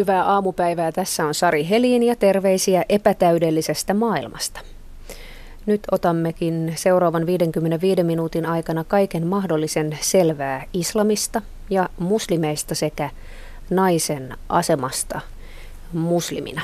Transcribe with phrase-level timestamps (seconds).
[0.00, 0.92] Hyvää aamupäivää.
[0.92, 4.60] Tässä on Sari Helin ja terveisiä epätäydellisestä maailmasta.
[5.66, 13.10] Nyt otammekin seuraavan 55 minuutin aikana kaiken mahdollisen selvää islamista ja muslimeista sekä
[13.70, 15.20] naisen asemasta
[15.92, 16.62] muslimina.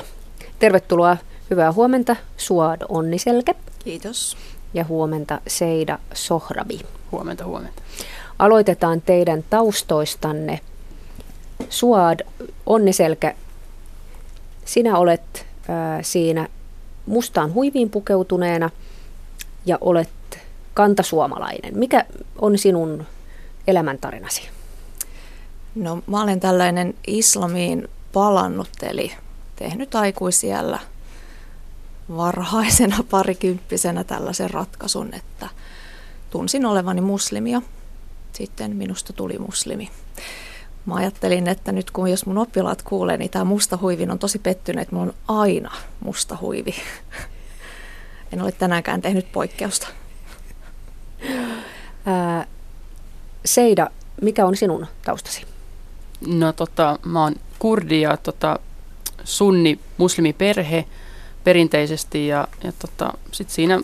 [0.59, 1.17] Tervetuloa,
[1.49, 3.55] hyvää huomenta Suad Onniselke.
[3.83, 4.37] Kiitos.
[4.73, 6.79] Ja huomenta Seida Sohrabi.
[7.11, 7.81] Huomenta, huomenta.
[8.39, 10.59] Aloitetaan teidän taustoistanne.
[11.69, 12.19] Suad
[12.65, 13.35] Onniselkä,
[14.65, 16.47] sinä olet ää, siinä
[17.05, 18.69] mustaan huiviin pukeutuneena
[19.65, 20.09] ja olet
[20.73, 21.77] kantasuomalainen.
[21.77, 22.05] Mikä
[22.37, 23.05] on sinun
[23.67, 24.41] elämäntarinasi?
[25.75, 29.11] No mä olen tällainen islamiin palannut, eli
[29.55, 30.79] tehnyt aikuisiellä
[32.17, 35.49] varhaisena parikymppisenä tällaisen ratkaisun, että
[36.29, 37.61] tunsin olevani muslimia.
[38.33, 39.89] Sitten minusta tuli muslimi.
[40.87, 44.39] Mä ajattelin, että nyt kun jos mun oppilaat kuulee, niin tämä musta huivi on tosi
[44.39, 46.75] pettynyt, että mulla on aina musta huivi.
[48.33, 49.87] En ole tänäänkään tehnyt poikkeusta.
[52.05, 52.45] Ää,
[53.45, 53.89] Seida,
[54.21, 55.45] mikä on sinun taustasi?
[56.27, 58.59] No tota, mä oon kurdi ja tota,
[59.23, 60.85] sunni muslimiperhe
[61.43, 63.81] perinteisesti ja, ja tota, sitten siinä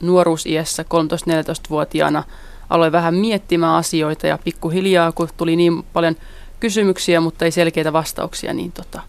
[0.00, 2.24] nuoruusiässä 13-14-vuotiaana
[2.72, 6.16] aloin vähän miettimään asioita ja pikkuhiljaa, kun tuli niin paljon
[6.60, 9.00] kysymyksiä, mutta ei selkeitä vastauksia, niin tota,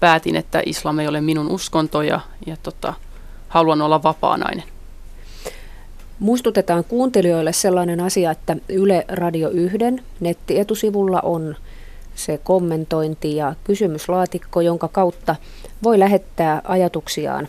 [0.00, 2.94] päätin, että islam ei ole minun uskonto ja, ja tota,
[3.48, 4.64] haluan olla vapaa nainen.
[6.18, 9.78] Muistutetaan kuuntelijoille sellainen asia, että Yle Radio 1
[10.20, 11.56] nettietusivulla on
[12.14, 15.36] se kommentointi ja kysymyslaatikko, jonka kautta
[15.82, 17.48] voi lähettää ajatuksiaan.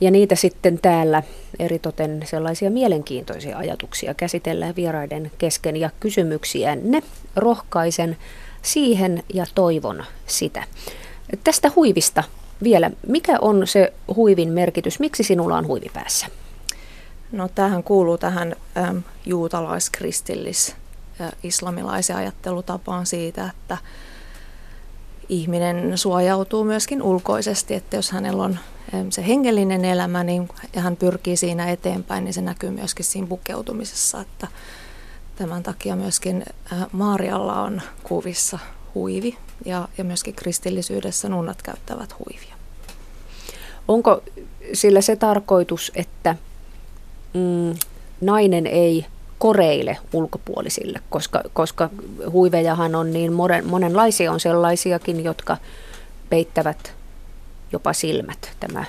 [0.00, 1.22] Ja niitä sitten täällä
[1.58, 7.02] eritoten sellaisia mielenkiintoisia ajatuksia käsitellään vieraiden kesken ja kysymyksiänne
[7.36, 8.16] rohkaisen
[8.62, 10.64] siihen ja toivon sitä.
[11.44, 12.24] Tästä huivista
[12.62, 12.90] vielä.
[13.06, 15.00] Mikä on se huivin merkitys?
[15.00, 16.26] Miksi sinulla on huivi päässä?
[17.32, 18.56] No tähän kuuluu tähän
[19.26, 20.76] juutalaiskristillis
[21.42, 23.78] islamilaisen ajattelutapaan siitä, että
[25.28, 28.58] ihminen suojautuu myöskin ulkoisesti, että jos hänellä on
[29.10, 34.20] se hengellinen elämä niin, ja hän pyrkii siinä eteenpäin, niin se näkyy myöskin siinä pukeutumisessa,
[34.20, 34.48] että
[35.36, 36.44] tämän takia myöskin
[36.92, 38.58] Maarialla on kuvissa
[38.94, 42.54] huivi ja, ja myöskin kristillisyydessä nunnat käyttävät huivia.
[43.88, 44.22] Onko
[44.72, 46.36] sillä se tarkoitus, että
[47.34, 47.74] mm,
[48.20, 49.06] nainen ei
[49.44, 51.90] koreille ulkopuolisille, koska, koska
[52.30, 55.56] huivejahan on niin monen, monenlaisia, on sellaisiakin, jotka
[56.30, 56.94] peittävät
[57.72, 58.84] jopa silmät, tämä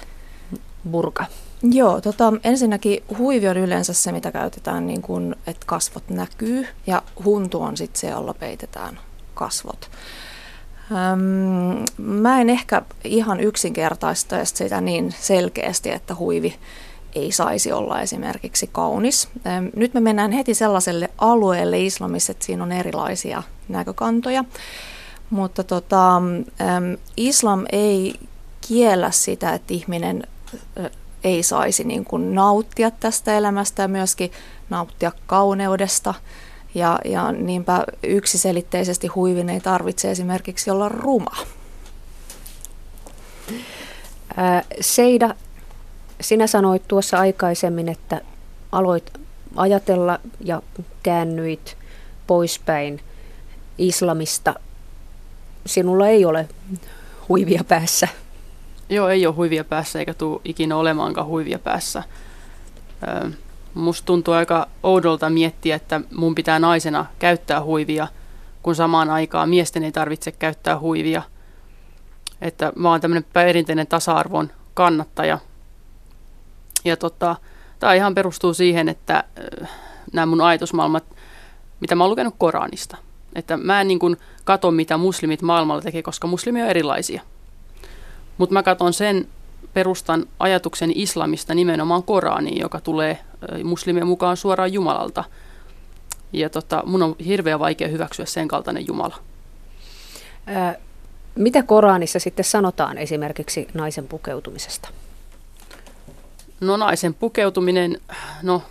[0.92, 1.26] burka.
[1.64, 7.02] Joo, tota, ensinnäkin huivi on yleensä se, mitä käytetään, niin kun, että kasvot näkyy, ja
[7.26, 9.00] huntu on sitten se, jolla peitetään
[9.34, 9.90] kasvot.
[10.92, 16.56] Öm, mä en ehkä ihan yksinkertaista sitä niin selkeästi, että huivi
[17.16, 19.30] ei saisi olla esimerkiksi kaunis.
[19.76, 24.44] Nyt me mennään heti sellaiselle alueelle islamissa, että siinä on erilaisia näkökantoja,
[25.30, 26.22] mutta tota,
[27.18, 28.16] islam ei
[28.68, 30.24] kiellä sitä, että ihminen
[31.24, 34.32] ei saisi niin kuin nauttia tästä elämästä ja myöskin
[34.70, 36.14] nauttia kauneudesta.
[36.76, 41.36] Ja, ja niinpä yksiselitteisesti huivin ei tarvitse esimerkiksi olla ruma.
[44.82, 45.36] Seida,
[46.22, 48.22] sinä sanoit tuossa aikaisemmin, että
[48.72, 49.14] aloit
[49.56, 50.62] ajatella ja
[51.04, 51.78] käännyit
[52.28, 53.02] poispäin
[53.78, 54.56] islamista.
[55.66, 56.50] Sinulla ei ole
[57.30, 58.08] huivia päässä.
[58.90, 62.04] Joo, ei ole huivia päässä eikä tule ikinä olemaankaan huivia päässä.
[63.74, 68.08] musta tuntuu aika oudolta miettiä, että mun pitää naisena käyttää huivia,
[68.64, 71.22] kun samaan aikaan miesten ei tarvitse käyttää huivia.
[72.42, 75.40] Että mä oon tämmöinen perinteinen tasa-arvon kannattaja.
[76.86, 77.36] Ja tota,
[77.80, 79.24] tämä ihan perustuu siihen, että
[80.14, 81.04] nämä mun ajatusmaailmat,
[81.80, 82.98] mitä mä oon lukenut Koranista.
[83.36, 87.22] Että mä en niin kuin kato, mitä muslimit maailmalla tekee, koska muslimia on erilaisia–
[88.38, 89.28] mutta mä katson sen
[89.74, 93.20] perustan ajatuksen islamista nimenomaan Koraniin, joka tulee
[93.64, 95.24] muslimien mukaan suoraan Jumalalta.
[96.34, 99.16] Ja tota, mun on hirveän vaikea hyväksyä sen kaltainen Jumala.
[100.46, 100.76] Ää,
[101.36, 104.90] mitä Koranissa sitten sanotaan esimerkiksi naisen pukeutumisesta?
[106.66, 108.02] No naisen pukeutuminen,
[108.44, 108.62] no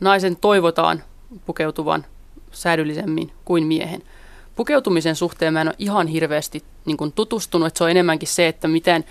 [0.00, 1.02] naisen toivotaan
[1.46, 2.06] pukeutuvan
[2.52, 4.02] säädyllisemmin kuin miehen–
[4.58, 8.48] pukeutumisen suhteen mä en ole ihan hirveästi niin kuin tutustunut, että se on enemmänkin se,
[8.48, 9.04] että miten,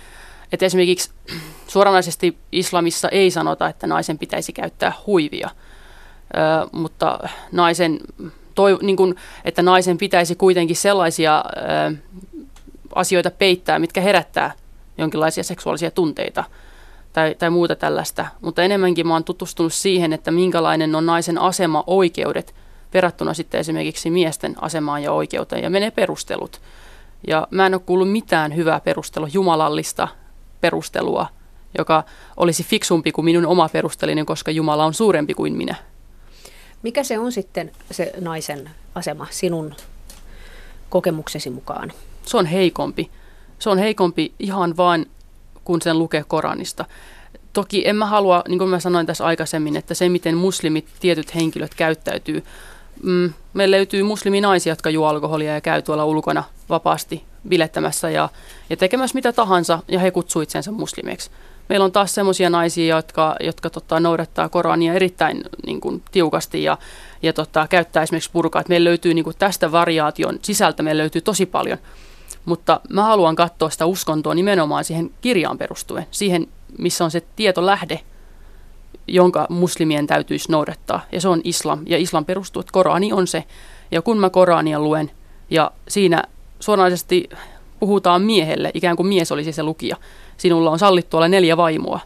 [0.52, 1.10] että esimerkiksi
[1.68, 7.18] suoranaisesti islamissa ei sanota, että naisen pitäisi käyttää huivia, ö, mutta
[7.52, 8.00] naisen,
[8.54, 9.14] toi, niin kuin,
[9.44, 11.44] että naisen pitäisi kuitenkin sellaisia
[11.90, 11.96] ö,
[12.94, 14.52] asioita peittää, mitkä herättää
[14.98, 16.44] jonkinlaisia seksuaalisia tunteita
[17.18, 18.26] tai, tai muuta tällaista.
[18.40, 22.54] Mutta enemmänkin mä oon tutustunut siihen, että minkälainen on naisen asema, oikeudet
[22.94, 26.60] verrattuna sitten esimerkiksi miesten asemaan ja oikeuteen ja menee perustelut.
[27.26, 30.08] Ja mä en ole kuullut mitään hyvää perustelua, jumalallista
[30.60, 31.26] perustelua,
[31.78, 32.04] joka
[32.36, 35.74] olisi fiksumpi kuin minun oma perustelinen, koska Jumala on suurempi kuin minä.
[36.82, 39.74] Mikä se on sitten se naisen asema sinun
[40.90, 41.92] kokemuksesi mukaan?
[42.26, 43.10] Se on heikompi.
[43.58, 45.06] Se on heikompi ihan vain,
[45.68, 46.84] kun sen lukee Koranista.
[47.52, 51.34] Toki en mä halua, niin kuin mä sanoin tässä aikaisemmin, että se miten muslimit, tietyt
[51.34, 52.44] henkilöt käyttäytyy.
[53.02, 58.28] Mm, meillä löytyy musliminaisia, jotka juo alkoholia ja käy tuolla ulkona vapaasti bilettämässä ja,
[58.70, 61.30] ja tekemässä mitä tahansa, ja he kutsuu itsensä muslimeiksi.
[61.68, 66.78] Meillä on taas sellaisia naisia, jotka, jotka tota, noudattaa Korania erittäin niin kuin, tiukasti ja,
[67.22, 68.62] ja tota, käyttää esimerkiksi purkaa.
[68.68, 71.78] meillä löytyy niin kuin, tästä variaation sisältä, meillä löytyy tosi paljon.
[72.48, 76.46] Mutta mä haluan katsoa sitä uskontoa nimenomaan siihen kirjaan perustuen, siihen,
[76.78, 78.00] missä on se tietolähde,
[79.06, 81.00] jonka muslimien täytyisi noudattaa.
[81.12, 81.80] Ja se on islam.
[81.86, 83.44] Ja islam perustuu, että Korani on se.
[83.90, 85.10] Ja kun mä Korania luen,
[85.50, 86.22] ja siinä
[86.60, 87.28] suoranaisesti
[87.80, 89.96] puhutaan miehelle, ikään kuin mies olisi se lukija.
[90.36, 92.00] Sinulla on sallittu olla neljä vaimoa.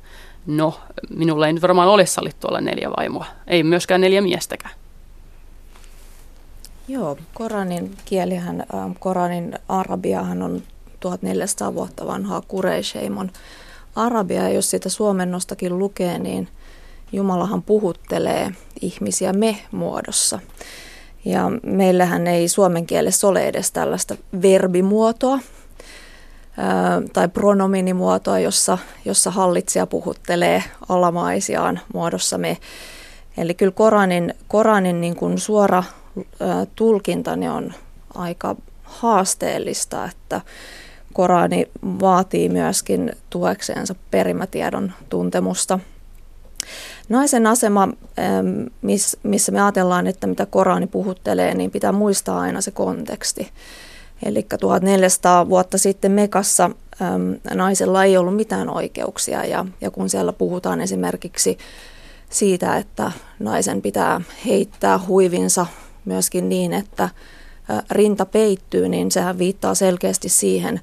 [0.47, 0.75] No,
[1.17, 3.27] minulla ei nyt varmaan ole sallittu olla neljä vaimoa.
[3.47, 4.75] Ei myöskään neljä miestäkään.
[6.88, 10.62] Joo, Koranin kielihän, äh, Koranin arabiahan on
[11.00, 13.31] 1400 vuotta vanhaa Kureisheimon
[13.96, 14.43] arabia.
[14.43, 16.49] Ja jos sitä suomennostakin lukee, niin
[17.12, 18.50] Jumalahan puhuttelee
[18.81, 20.38] ihmisiä me-muodossa.
[21.25, 25.38] Ja meillähän ei suomen kielessä ole edes tällaista verbimuotoa
[26.56, 32.58] ää, tai pronominimuotoa, jossa, jossa hallitsija puhuttelee alamaisiaan muodossa me.
[33.37, 35.82] Eli kyllä Koranin, Koranin niin kuin suora
[36.41, 37.73] ää, tulkinta niin on
[38.14, 40.41] aika haasteellista, että
[41.12, 45.79] Korani vaatii myöskin tuekseensa perimätiedon tuntemusta–
[47.09, 47.88] Naisen asema,
[49.23, 53.50] missä me ajatellaan, että mitä Korani puhuttelee, niin pitää muistaa aina se konteksti.
[54.23, 56.70] Eli 1400 vuotta sitten Mekassa
[57.55, 61.58] naisella ei ollut mitään oikeuksia ja, ja kun siellä puhutaan esimerkiksi
[62.31, 65.67] siitä, että naisen pitää heittää huivinsa
[66.04, 67.08] myöskin niin, että
[67.90, 70.81] rinta peittyy, niin sehän viittaa selkeästi siihen,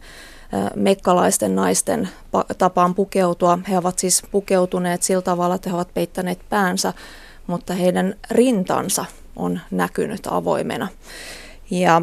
[0.76, 2.10] mekkalaisten naisten
[2.58, 3.60] tapaan pukeutua.
[3.70, 6.94] He ovat siis pukeutuneet sillä tavalla, että he ovat peittäneet päänsä,
[7.48, 9.06] mutta heidän rintansa
[9.36, 10.88] on näkynyt avoimena.
[11.72, 12.02] Ja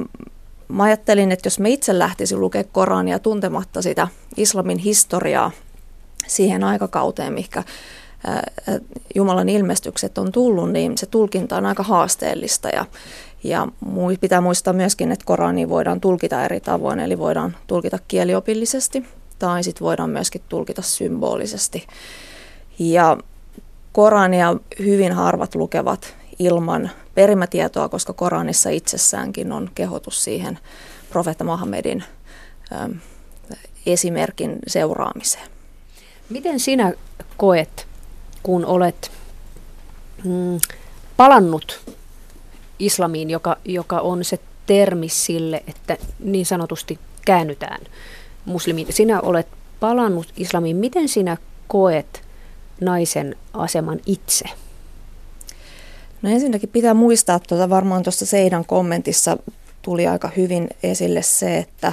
[0.69, 5.51] mä ajattelin, että jos me itse lähtisi lukea Korania tuntematta sitä islamin historiaa
[6.27, 7.63] siihen aikakauteen, mikä
[9.15, 12.85] Jumalan ilmestykset on tullut, niin se tulkinta on aika haasteellista ja,
[13.45, 13.69] ja
[14.21, 19.05] pitää muistaa myöskin, että Korani voidaan tulkita eri tavoin, eli voidaan tulkita kieliopillisesti
[19.39, 21.87] tai sitten voidaan myöskin tulkita symbolisesti.
[22.79, 23.19] Ja
[23.93, 30.59] Korania hyvin harvat lukevat ilman perimätietoa, koska Koranissa itsessäänkin on kehotus siihen
[31.11, 32.05] profeetta Mohammedin
[33.87, 35.49] esimerkin seuraamiseen.
[36.31, 36.93] Miten sinä
[37.37, 37.87] koet,
[38.47, 39.11] kun olet
[40.25, 40.59] mm,
[41.17, 41.81] palannut
[42.79, 47.81] islamiin, joka, joka on se termi sille, että niin sanotusti käännytään
[48.45, 48.93] muslimiin.
[48.93, 49.47] Sinä olet
[49.81, 50.77] palannut islamiin.
[50.77, 51.37] Miten sinä
[51.69, 52.23] koet
[52.81, 54.45] naisen aseman itse?
[56.23, 59.37] No ensinnäkin pitää muistaa, että tuota varmaan tuossa Seidan kommentissa
[59.83, 61.93] tuli aika hyvin esille se, että,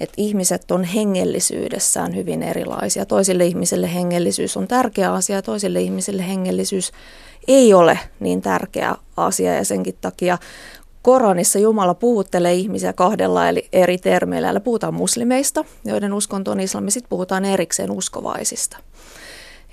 [0.00, 3.06] että ihmiset on hengellisyydessään hyvin erilaisia.
[3.06, 6.92] Toisille ihmisille hengellisyys on tärkeä asia, toisille ihmisille hengellisyys
[7.48, 10.38] ei ole niin tärkeä asia ja senkin takia
[11.02, 14.50] Koranissa Jumala puhuttelee ihmisiä kahdella eli eri termeillä.
[14.50, 18.76] Eli puhutaan muslimeista, joiden uskonto on islami, sitten puhutaan erikseen uskovaisista.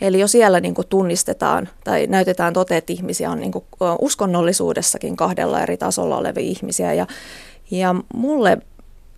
[0.01, 3.65] Eli jo siellä niin kuin tunnistetaan tai näytetään tote, että ihmisiä on niin kuin
[4.01, 6.93] uskonnollisuudessakin kahdella eri tasolla olevia ihmisiä.
[6.93, 7.07] Ja,
[7.71, 8.57] ja mulle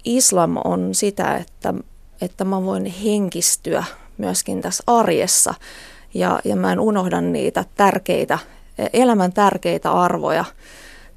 [0.05, 1.73] islam on sitä, että,
[2.21, 3.83] että mä voin henkistyä
[4.17, 5.53] myöskin tässä arjessa
[6.13, 8.39] ja, ja mä en unohda niitä tärkeitä,
[8.93, 10.45] elämän tärkeitä arvoja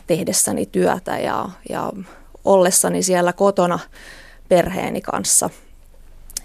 [0.07, 1.93] tehdessäni työtä ja, ja
[2.45, 3.79] ollessani siellä kotona
[4.49, 5.51] perheeni kanssa.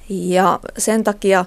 [0.10, 1.46] Ja sen takia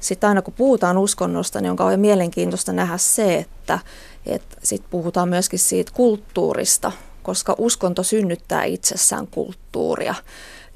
[0.00, 3.78] sitten aina kun puhutaan uskonnosta, niin on kauhean mielenkiintoista nähdä se, että,
[4.26, 6.92] että sitten puhutaan myöskin siitä kulttuurista,
[7.26, 10.14] koska uskonto synnyttää itsessään kulttuuria.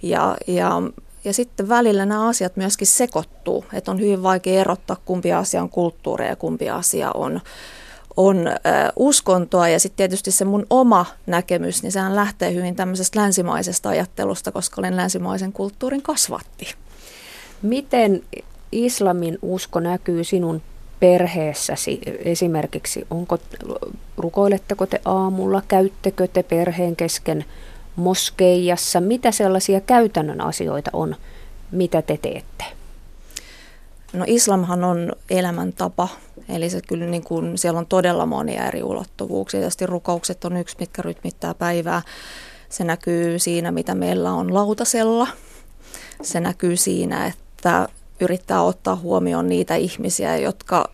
[0.02, 0.82] Ja, ja
[1.24, 5.70] ja sitten välillä nämä asiat myöskin sekoittuu, että on hyvin vaikea erottaa kumpi asia on
[5.70, 7.40] kulttuuria ja kumpi asia on,
[8.16, 8.52] on ö,
[8.96, 14.52] uskontoa ja sitten tietysti se mun oma näkemys, niin sehän lähtee hyvin tämmöisestä länsimaisesta ajattelusta,
[14.52, 16.74] koska olen länsimaisen kulttuurin kasvatti.
[17.62, 18.22] Miten
[18.72, 20.62] islamin usko näkyy sinun
[21.00, 23.06] perheessäsi esimerkiksi?
[23.10, 23.38] Onko,
[24.16, 27.44] rukoiletteko te aamulla, käyttekö te perheen kesken
[27.96, 29.00] moskeijassa?
[29.00, 31.16] Mitä sellaisia käytännön asioita on,
[31.72, 32.64] mitä te teette?
[34.12, 36.08] No islamhan on elämäntapa,
[36.48, 39.60] eli se kyllä niin kuin, siellä on todella monia eri ulottuvuuksia.
[39.60, 42.02] Tietysti rukoukset on yksi, mitkä rytmittää päivää.
[42.68, 45.28] Se näkyy siinä, mitä meillä on lautasella.
[46.22, 47.88] Se näkyy siinä, että
[48.20, 50.90] yrittää ottaa huomioon niitä ihmisiä, jotka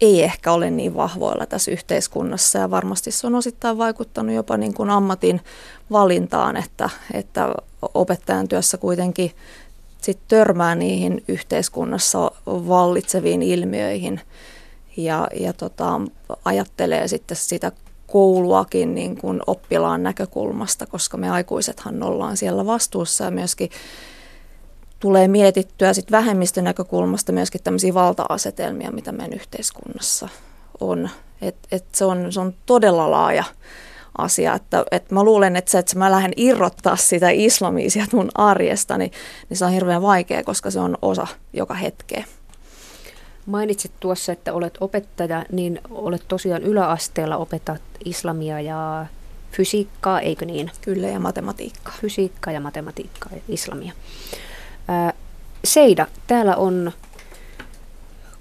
[0.00, 2.58] ei ehkä ole niin vahvoilla tässä yhteiskunnassa.
[2.58, 5.40] Ja varmasti se on osittain vaikuttanut jopa niin kuin ammatin
[5.90, 7.54] valintaan, että, että
[7.94, 9.30] opettajan työssä kuitenkin
[10.02, 14.20] sit törmää niihin yhteiskunnassa vallitseviin ilmiöihin
[14.96, 16.00] ja, ja tota,
[16.44, 17.72] ajattelee sitten sitä
[18.06, 23.70] kouluakin niin kuin oppilaan näkökulmasta, koska me aikuisethan ollaan siellä vastuussa ja myöskin
[25.00, 30.28] tulee mietittyä sit vähemmistön näkökulmasta myöskin tämmöisiä valta-asetelmia, mitä meidän yhteiskunnassa
[30.80, 31.10] on.
[31.42, 33.44] Et, et se, on se on todella laaja
[34.18, 34.54] asia.
[34.54, 38.98] Että, että mä luulen, että se, että mä lähden irrottaa sitä islamia sieltä mun arjesta,
[38.98, 39.12] niin,
[39.48, 42.24] niin se on hirveän vaikea, koska se on osa joka hetkeä.
[43.46, 49.06] Mainitsit tuossa, että olet opettaja, niin olet tosiaan yläasteella opetat islamia ja
[49.52, 50.70] fysiikkaa, eikö niin?
[50.80, 51.94] Kyllä, ja matematiikkaa.
[52.00, 53.92] Fysiikkaa ja matematiikkaa ja islamia.
[55.64, 56.92] Seida, täällä on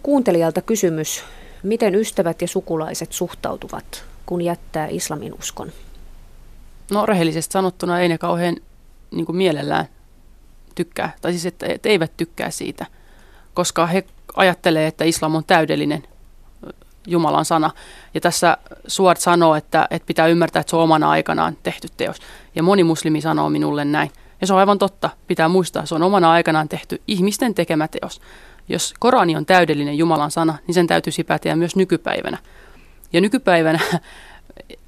[0.03, 1.23] kuuntelijalta kysymys,
[1.63, 5.71] miten ystävät ja sukulaiset suhtautuvat, kun jättää islamin uskon?
[6.91, 8.55] No rehellisesti sanottuna ei ne kauhean
[9.11, 9.85] niin kuin mielellään
[10.75, 12.85] tykkää, tai siis että, että eivät tykkää siitä,
[13.53, 14.03] koska he
[14.35, 16.03] ajattelee, että islam on täydellinen
[17.07, 17.71] Jumalan sana.
[18.13, 22.17] Ja tässä Suort sanoo, että, että pitää ymmärtää, että se on omana aikanaan tehty teos.
[22.55, 24.11] Ja moni muslimi sanoo minulle näin.
[24.41, 28.21] Ja se on aivan totta, pitää muistaa, se on omana aikanaan tehty ihmisten tekemä teos.
[28.69, 32.37] Jos Korani on täydellinen Jumalan sana, niin sen täytyisi päteä myös nykypäivänä.
[33.13, 33.79] Ja nykypäivänä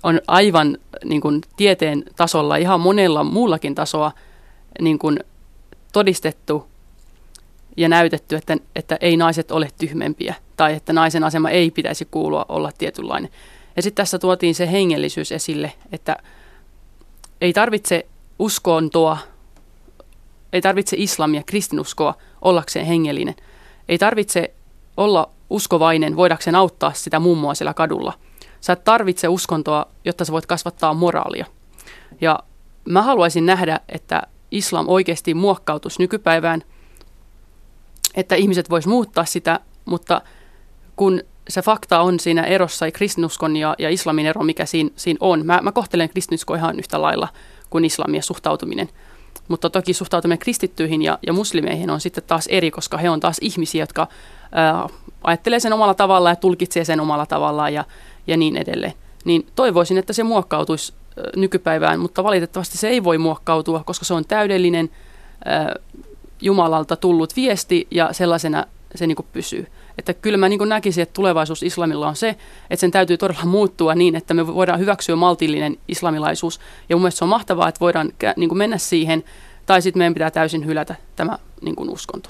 [0.04, 4.12] on aivan niin kuin, tieteen tasolla, ihan monella muullakin tasoa
[4.82, 5.20] niin kuin,
[5.92, 6.68] todistettu
[7.78, 12.46] ja näytetty, että, että ei naiset ole tyhmempiä tai että naisen asema ei pitäisi kuulua
[12.50, 13.32] olla tietynlainen.
[13.76, 16.16] Ja sitten tässä tuotiin se hengellisyys esille, että
[17.42, 18.06] ei tarvitse
[18.40, 19.18] uskontoa
[20.54, 23.36] ei tarvitse islamia, kristinuskoa ollakseen hengellinen.
[23.90, 24.54] Ei tarvitse
[24.98, 28.14] olla uskovainen voidakseen auttaa sitä mummoa siellä kadulla.
[28.62, 31.46] Sä et tarvitse uskontoa, jotta sä voit kasvattaa moraalia.
[32.22, 32.40] Ja
[32.86, 36.64] mä haluaisin nähdä, että islam oikeasti muokkautus nykypäivään,
[38.16, 40.22] että ihmiset vois muuttaa sitä, mutta
[40.96, 45.46] kun se fakta on siinä erossa, kristinuskon ja, ja islamin ero, mikä siinä, siinä on.
[45.46, 47.28] Mä, mä kohtelen kristinuskoa ihan yhtä lailla
[47.70, 48.90] kuin islamia suhtautuminen–
[49.52, 53.38] mutta toki suhtautuminen kristittyihin ja, ja muslimeihin on sitten taas eri, koska he on taas
[53.42, 54.08] ihmisiä, jotka
[54.52, 54.88] ää,
[55.24, 57.86] ajattelee sen omalla tavallaan ja tulkitsee sen omalla tavallaan ja,
[58.28, 58.94] ja niin edelleen.
[59.26, 64.14] Niin toivoisin, että se muokkautuisi ää, nykypäivään, mutta valitettavasti se ei voi muokkautua, koska se
[64.14, 64.90] on täydellinen
[65.46, 65.76] ää,
[66.42, 68.66] Jumalalta tullut viesti ja sellaisena
[68.96, 69.68] se niin pysyy.
[69.98, 72.30] Että kyllä mä niin näkisin, että tulevaisuus islamilla on se,
[72.70, 76.60] että sen täytyy todella muuttua niin, että me voidaan hyväksyä maltillinen islamilaisuus.
[76.90, 79.24] Ja mun mielestä se on mahtavaa, että voidaan niin mennä siihen,
[79.66, 82.30] tai sitten meidän pitää täysin hylätä tämä niin uskonto.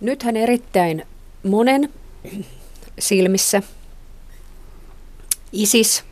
[0.00, 1.06] Nythän erittäin
[1.42, 1.92] monen
[2.98, 3.62] silmissä
[5.52, 6.04] ISIS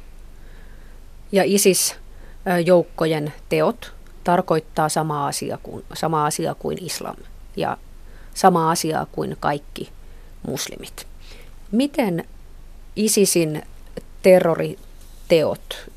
[1.33, 3.93] ja ISIS-joukkojen teot
[4.25, 7.17] tarkoittaa sama asia kuin, sama asia kuin islam.
[7.57, 7.77] Ja
[8.39, 9.89] sama asiaa kuin kaikki
[10.47, 11.07] muslimit.
[11.73, 12.25] Miten
[12.97, 13.63] ISISin
[14.23, 15.91] terroriteot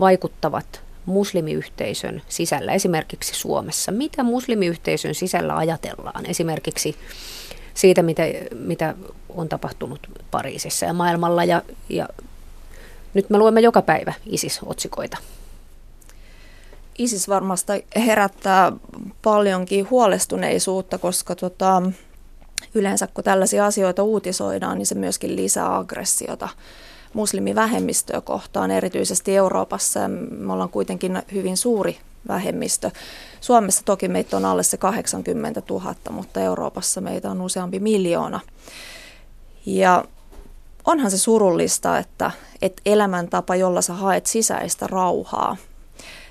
[0.00, 3.92] vaikuttavat muslimiyhteisön sisällä, esimerkiksi Suomessa?
[3.92, 6.96] Mitä muslimiyhteisön sisällä ajatellaan esimerkiksi
[7.74, 8.22] siitä, mitä,
[8.54, 8.94] mitä
[9.28, 11.44] on tapahtunut Pariisissa ja maailmalla?
[11.44, 12.08] Ja, ja
[13.14, 15.16] nyt me luemme joka päivä ISIS-otsikoita.
[16.98, 18.72] ISIS varmasti herättää
[19.22, 21.82] paljonkin huolestuneisuutta, koska tota,
[22.74, 26.48] yleensä kun tällaisia asioita uutisoidaan, niin se myöskin lisää aggressiota
[27.12, 30.08] muslimivähemmistöä kohtaan, erityisesti Euroopassa.
[30.30, 31.98] Me ollaan kuitenkin hyvin suuri
[32.28, 32.90] vähemmistö.
[33.40, 38.40] Suomessa toki meitä on alle se 80 000, mutta Euroopassa meitä on useampi miljoona.
[39.66, 40.04] Ja
[40.84, 42.30] onhan se surullista, että,
[42.62, 45.56] että elämäntapa, jolla sä haet sisäistä rauhaa,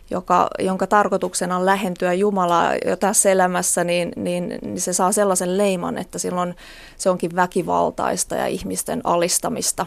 [0.10, 5.58] joka, jonka tarkoituksena on lähentyä Jumalaa jo tässä elämässä, niin, niin, niin se saa sellaisen
[5.58, 6.56] leiman, että silloin
[6.98, 9.86] se onkin väkivaltaista ja ihmisten alistamista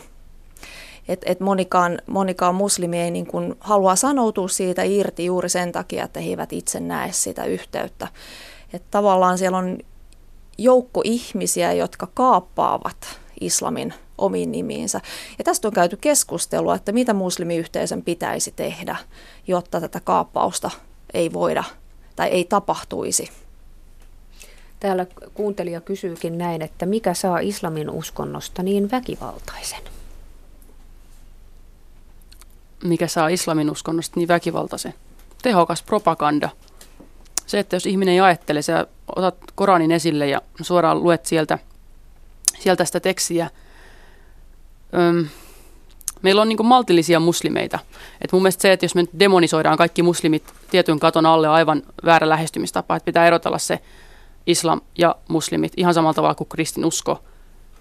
[1.08, 6.04] että et monikaan, monikaan muslimi ei niin kuin halua sanoutua siitä irti juuri sen takia,
[6.04, 8.08] että he eivät itse näe sitä yhteyttä.
[8.72, 9.78] Että tavallaan siellä on
[10.58, 15.00] joukko ihmisiä, jotka kaappaavat islamin omiin nimiinsä.
[15.38, 18.96] Ja tästä on käyty keskustelua, että mitä muslimiyhteisön pitäisi tehdä,
[19.46, 20.70] jotta tätä kaappausta
[21.14, 21.64] ei voida
[22.16, 23.30] tai ei tapahtuisi.
[24.80, 29.82] Täällä kuuntelija kysyykin näin, että mikä saa islamin uskonnosta niin väkivaltaisen?
[32.84, 34.94] Mikä saa islamin uskonnosta niin väkivaltaisen?
[35.42, 36.48] Tehokas propaganda.
[37.46, 41.58] Se, että jos ihminen ei ajattele, sä otat Koranin esille ja suoraan luet sieltä,
[42.60, 43.50] sieltä sitä tekstiä.
[44.94, 45.28] Öm,
[46.22, 47.78] meillä on niin maltillisia muslimeita.
[48.20, 51.82] Et mun mielestä se, että jos me demonisoidaan kaikki muslimit tietyn katon alle, on aivan
[52.04, 52.96] väärä lähestymistapa.
[52.96, 53.80] Että pitää erotella se
[54.46, 57.22] islam ja muslimit ihan samalla tavalla kuin kristinusko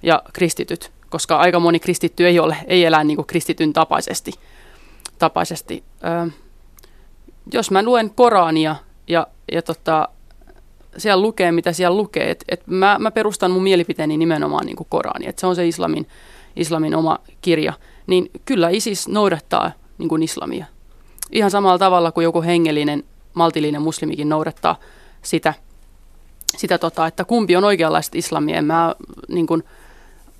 [0.03, 4.31] ja kristityt, koska aika moni kristitty ei, ole, ei elä niin kuin kristityn tapaisesti.
[5.19, 5.83] tapaisesti.
[6.03, 6.31] Ö,
[7.53, 8.75] jos mä luen Korania
[9.07, 10.09] ja, ja tota,
[10.97, 14.87] siellä lukee, mitä siellä lukee, että et mä, mä perustan mun mielipiteeni nimenomaan niin kuin
[14.89, 16.07] Korani, että se on se islamin,
[16.55, 17.73] islamin oma kirja,
[18.07, 20.65] niin kyllä ISIS noudattaa niin kuin islamia.
[21.31, 24.79] Ihan samalla tavalla kuin joku hengellinen, maltillinen muslimikin noudattaa
[25.21, 25.53] sitä–
[26.57, 28.57] sitä tota, että kumpi on oikeanlaista islamia.
[28.57, 28.95] En mä
[29.27, 29.63] niin kuin,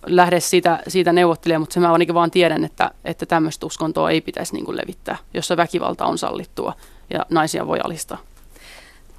[0.06, 4.22] lähde siitä, siitä neuvottelemaan, mutta se mä ainakin vaan tiedän, että, että tämmöistä uskontoa ei
[4.22, 6.74] pitäisi niin kuin levittää, jossa väkivalta on sallittua
[7.10, 8.18] ja naisia voi alistaa.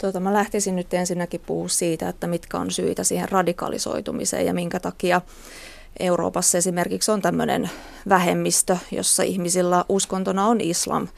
[0.01, 4.81] Tuota, mä lähtisin nyt ensinnäkin puhua siitä, että mitkä on syitä siihen radikalisoitumiseen ja minkä
[4.81, 5.21] takia
[6.01, 7.71] Euroopassa esimerkiksi on tämmöinen
[8.09, 11.09] vähemmistö, jossa ihmisillä uskontona on islam.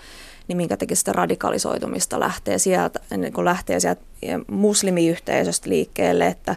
[0.48, 4.02] Niin minkä takia sitä radikalisoitumista lähtee sieltä, niin kun lähtee sieltä
[4.50, 6.56] muslimiyhteisöstä liikkeelle, että,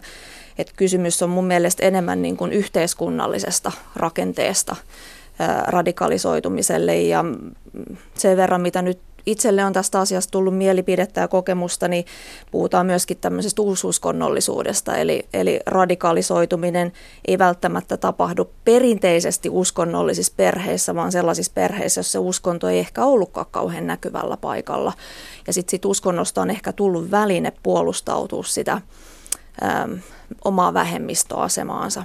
[0.58, 4.76] että kysymys on mun mielestä enemmän niin kuin yhteiskunnallisesta rakenteesta
[5.66, 6.96] radikalisoitumiselle.
[6.96, 7.24] Ja
[8.14, 12.04] sen verran, mitä nyt itselle on tästä asiasta tullut mielipidettä ja kokemusta, niin
[12.50, 16.92] puhutaan myöskin tämmöisestä uususkonnollisuudesta, eli, eli radikalisoituminen
[17.28, 23.86] ei välttämättä tapahdu perinteisesti uskonnollisissa perheissä, vaan sellaisissa perheissä, joissa uskonto ei ehkä ollutkaan kauhean
[23.86, 24.92] näkyvällä paikalla.
[25.46, 28.80] Ja sitten sit uskonnosta on ehkä tullut väline puolustautua sitä
[29.62, 30.00] äm,
[30.44, 32.04] omaa vähemmistöasemaansa.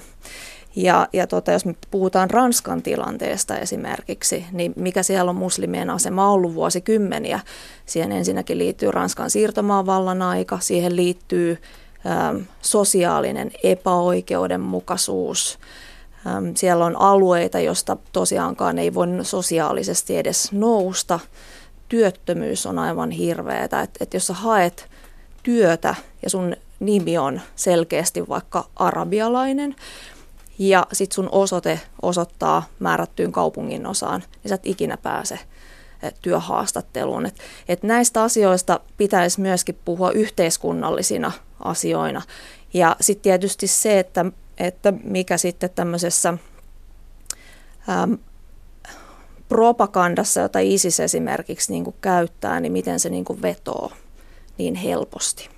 [0.76, 6.32] Ja, ja tota, jos me puhutaan Ranskan tilanteesta esimerkiksi, niin mikä siellä on muslimien asema
[6.32, 7.40] ollut vuosikymmeniä?
[7.86, 11.58] Siihen ensinnäkin liittyy Ranskan siirtomaavallan aika, siihen liittyy
[12.30, 15.60] äm, sosiaalinen epäoikeudenmukaisuus.
[16.28, 21.20] Äm, siellä on alueita, joista tosiaankaan ei voi sosiaalisesti edes nousta.
[21.90, 24.90] Työttömyys on aivan hirveätä, että et jos sä haet
[25.44, 29.76] työtä ja sun nimi on selkeästi vaikka arabialainen,
[30.60, 35.40] ja sitten sun osoite osoittaa määrättyyn kaupungin osaan, niin sä et ikinä pääse
[36.04, 37.26] eh, työhaastatteluun.
[37.26, 42.22] Et, et näistä asioista pitäisi myöskin puhua yhteiskunnallisina asioina.
[42.74, 44.26] Ja sitten tietysti se, että,
[44.58, 46.30] että mikä sitten tämmöisessä
[47.90, 48.18] äm,
[49.50, 53.92] propagandassa, jota ISIS esimerkiksi niin käyttää, niin miten se niin vetoo
[54.58, 55.50] niin helposti.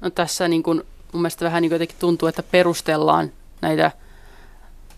[0.00, 0.82] No tässä niin kuin
[1.12, 3.90] mun mielestä vähän niin jotenkin tuntuu, että perustellaan näitä,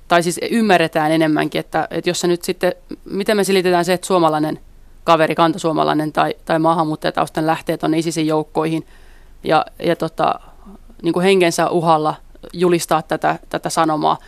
[0.09, 2.73] tai siis ymmärretään enemmänkin, että, että jos se nyt sitten,
[3.05, 4.61] miten me selitetään se, että suomalainen
[5.05, 8.87] kaveri, kantasuomalainen tai, tai maahanmuuttajataustan lähtee tuonne ISISin joukkoihin
[9.45, 10.41] ja, ja tota,
[11.03, 12.15] niin kuin henkensä uhalla
[12.53, 14.19] julistaa tätä, tätä sanomaa,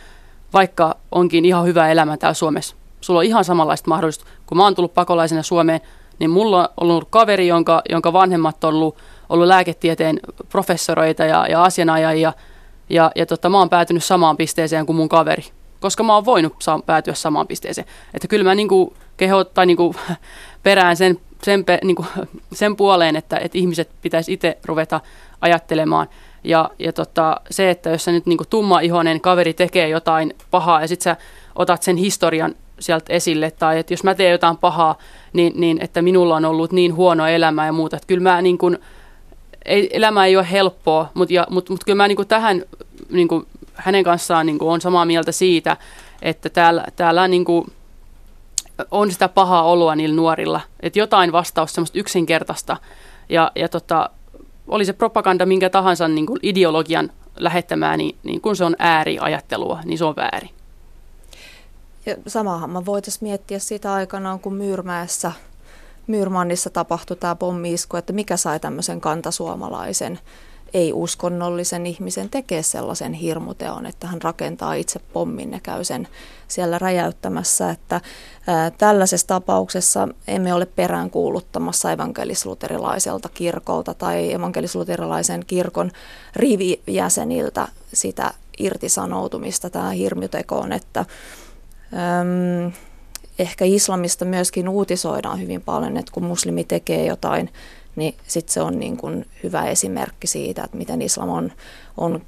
[0.53, 2.75] vaikka onkin ihan hyvä elämä täällä Suomessa.
[3.01, 4.25] Sulla on ihan samanlaista mahdollista.
[4.45, 5.81] Kun mä oon tullut pakolaisena Suomeen,
[6.19, 8.97] niin mulla on ollut kaveri, jonka, jonka vanhemmat on ollut
[9.33, 10.19] ollut lääketieteen
[10.49, 12.33] professoreita ja, ja asianajajia,
[12.89, 15.43] ja, ja tota, mä oon päätynyt samaan pisteeseen kuin mun kaveri,
[15.79, 17.87] koska mä oon voinut saa, päätyä samaan pisteeseen.
[18.13, 19.95] Että kyllä mä niinku keho, tai niinku,
[20.63, 22.05] perään sen, sen, niinku,
[22.53, 25.01] sen puoleen, että, että ihmiset pitäisi itse ruveta
[25.41, 26.07] ajattelemaan.
[26.43, 30.87] Ja, ja tota, se, että jos sä nyt niinku tumma-ihoinen kaveri tekee jotain pahaa ja
[30.87, 31.17] sitten sä
[31.55, 34.97] otat sen historian sieltä esille, tai että jos mä teen jotain pahaa,
[35.33, 37.95] niin, niin että minulla on ollut niin huono elämä ja muuta.
[37.95, 38.77] Että kyllä mä niin kuin,
[39.65, 42.63] ei, elämä ei ole helppoa, mutta mut, mut kyllä mä niin kuin tähän
[43.09, 45.77] niin kuin hänen kanssaan niin kuin on samaa mieltä siitä,
[46.21, 47.71] että täällä, täällä niin kuin
[48.91, 50.61] on sitä pahaa oloa niillä nuorilla.
[50.79, 52.77] Että jotain vastausta semmoista yksinkertaista
[53.29, 54.09] ja, ja tota,
[54.67, 59.79] oli se propaganda minkä tahansa niin kuin ideologian lähettämää, niin, niin kun se on ääriajattelua,
[59.85, 60.49] niin se on väärin.
[62.05, 65.31] Ja samahan mä voitaisiin miettiä sitä aikanaan, kun Myyrmäessä–
[66.07, 70.19] Myyrmannissa tapahtui tämä pommiisku, että mikä sai tämmöisen kantasuomalaisen
[70.73, 76.07] ei-uskonnollisen ihmisen tekee sellaisen hirmuteon, että hän rakentaa itse pommin ja käy sen
[76.47, 77.69] siellä räjäyttämässä.
[77.69, 78.01] Että,
[78.47, 85.91] ää, tällaisessa tapauksessa emme ole peräänkuuluttamassa evankelisluterilaiselta kirkolta tai evankelisluterilaisen kirkon
[86.35, 91.05] rivijäseniltä sitä irtisanoutumista tähän hirmutekoon, että
[93.39, 97.49] ehkä islamista myöskin uutisoidaan hyvin paljon, että kun muslimi tekee jotain
[97.95, 101.51] niin sitten se on niin kuin hyvä esimerkki siitä, että miten islam on,
[101.97, 102.21] on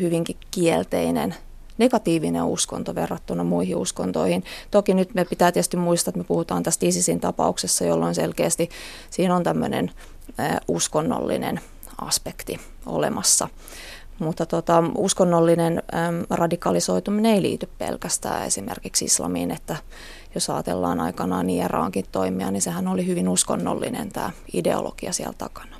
[0.00, 1.34] hyvinkin kielteinen
[1.78, 4.44] negatiivinen uskonto verrattuna muihin uskontoihin.
[4.70, 8.68] Toki nyt me pitää tietysti muistaa, että me puhutaan tästä ISISin tapauksessa, jolloin selkeästi
[9.10, 9.90] siinä on tämmöinen
[10.68, 11.60] uskonnollinen
[12.00, 13.48] aspekti olemassa.
[14.18, 19.76] Mutta tota, uskonnollinen äm, radikalisoituminen ei liity pelkästään esimerkiksi islamiin, että
[20.34, 25.76] jos ajatellaan aikanaan Iraankin toimia, niin sehän oli hyvin uskonnollinen tämä ideologia siellä takana.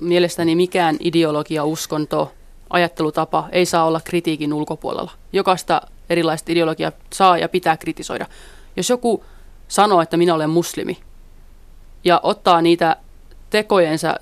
[0.00, 2.32] Mielestäni mikään ideologia, uskonto,
[2.70, 5.12] ajattelutapa ei saa olla kritiikin ulkopuolella.
[5.32, 8.26] Jokaista erilaista ideologiaa saa ja pitää kritisoida.
[8.76, 9.24] Jos joku
[9.68, 10.98] sanoo, että minä olen muslimi,
[12.04, 12.96] ja ottaa niitä
[13.50, 14.14] tekojensa,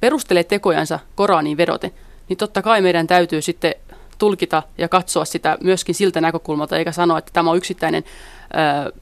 [0.00, 1.90] perustelee tekojensa Koraniin vedoten,
[2.28, 3.74] niin totta kai meidän täytyy sitten
[4.18, 8.04] tulkita ja katsoa sitä myöskin siltä näkökulmalta, eikä sanoa, että tämä on yksittäinen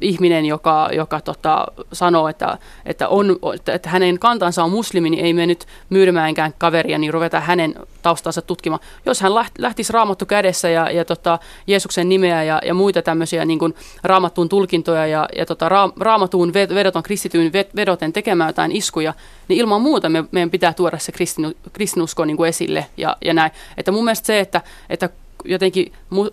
[0.00, 3.38] ihminen, joka, joka tota, sanoo, että, että, on,
[3.74, 8.42] että hänen kantansa on muslimi, niin ei me nyt myydymäänkään kaveria, niin ruveta hänen taustansa
[8.42, 8.80] tutkimaan.
[9.06, 13.58] Jos hän lähtisi raamattu kädessä ja, ja tota, Jeesuksen nimeä ja, ja muita tämmöisiä niin
[13.58, 19.14] kuin raamattuun tulkintoja ja, ja tota, ra, raamattuun vedoton kristityyn vedoten tekemään jotain iskuja,
[19.48, 23.34] niin ilman muuta me, meidän pitää tuoda se kristinu, kristinusko niin kuin esille ja, ja
[23.34, 23.52] näin.
[23.76, 25.08] Että mun mielestä se, että, että
[25.44, 25.92] jotenkin...
[26.10, 26.30] Mu,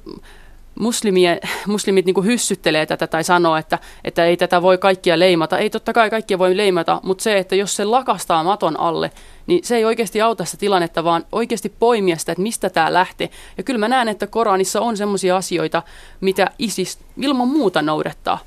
[0.82, 5.58] muslimien, muslimit niin hyssyttelee tätä tai sanoo, että, että ei tätä voi kaikkia leimata.
[5.58, 9.12] Ei totta kai kaikkia voi leimata, mutta se, että jos se lakastaa maton alle,
[9.48, 13.30] niin se ei oikeasti auta sitä tilannetta, vaan oikeasti poimia sitä, että mistä tämä lähtee.
[13.58, 15.84] Ja kyllä mä näen, että Koranissa on sellaisia asioita,
[16.22, 18.39] mitä ISIS ilman muuta noudattaa.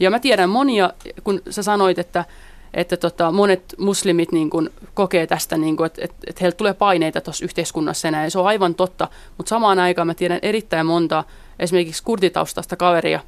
[0.00, 0.92] Ja mä tiedän monia,
[1.24, 2.24] kun sä sanoit, että,
[2.74, 6.74] että tota, monet muslimit niin kun, kokee tästä, niin kun, että, että, että heiltä tulee
[6.74, 9.08] paineita tuossa yhteiskunnassa enää, ja se on aivan totta.
[9.36, 11.24] Mutta samaan aikaan mä tiedän erittäin monta
[11.58, 13.20] esimerkiksi kurditaustasta kaveria,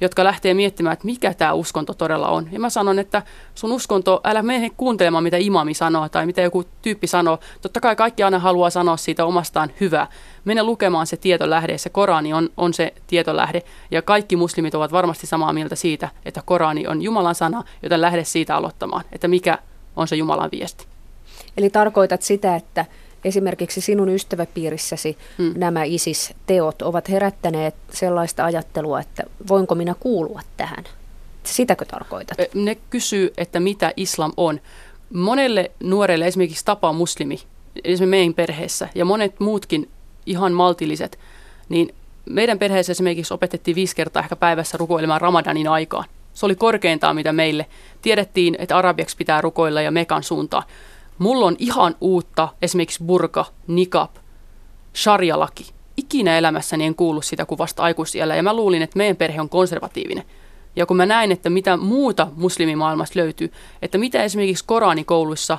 [0.00, 2.48] jotka lähtee miettimään, että mikä tämä uskonto todella on.
[2.52, 3.22] Ja mä sanon, että
[3.54, 7.38] sun uskonto, älä mene kuuntelemaan, mitä imami sanoo tai mitä joku tyyppi sanoo.
[7.60, 10.06] Totta kai kaikki aina haluaa sanoa siitä omastaan hyvää.
[10.44, 13.62] Mene lukemaan se tietolähde, se Korani on, on se tietolähde.
[13.90, 18.24] Ja kaikki muslimit ovat varmasti samaa mieltä siitä, että Korani on Jumalan sana, joten lähde
[18.24, 19.58] siitä aloittamaan, että mikä
[19.96, 20.86] on se Jumalan viesti.
[21.56, 22.86] Eli tarkoitat sitä, että
[23.24, 25.52] esimerkiksi sinun ystäväpiirissäsi hmm.
[25.56, 30.84] nämä ISIS-teot ovat herättäneet sellaista ajattelua, että voinko minä kuulua tähän?
[31.44, 32.38] Sitäkö tarkoitat?
[32.54, 34.60] Ne kysyy, että mitä islam on.
[35.14, 37.40] Monelle nuorelle esimerkiksi tapa muslimi,
[37.84, 39.88] esimerkiksi meidän perheessä ja monet muutkin
[40.26, 41.18] ihan maltilliset,
[41.68, 41.94] niin
[42.26, 46.04] meidän perheessä esimerkiksi opetettiin viisi kertaa ehkä päivässä rukoilemaan Ramadanin aikaan.
[46.34, 47.66] Se oli korkeintaan, mitä meille
[48.02, 50.62] tiedettiin, että arabiaksi pitää rukoilla ja mekan suuntaan.
[51.20, 54.10] Mulla on ihan uutta esimerkiksi burka, nikab,
[54.96, 55.70] sharia-laki.
[55.96, 59.48] Ikinä elämässäni en kuullut sitä kuin vasta aikuisiellä ja mä luulin, että meidän perhe on
[59.48, 60.24] konservatiivinen.
[60.76, 63.52] Ja kun mä näin, että mitä muuta muslimimaailmasta löytyy,
[63.82, 65.58] että mitä esimerkiksi Koranikouluissa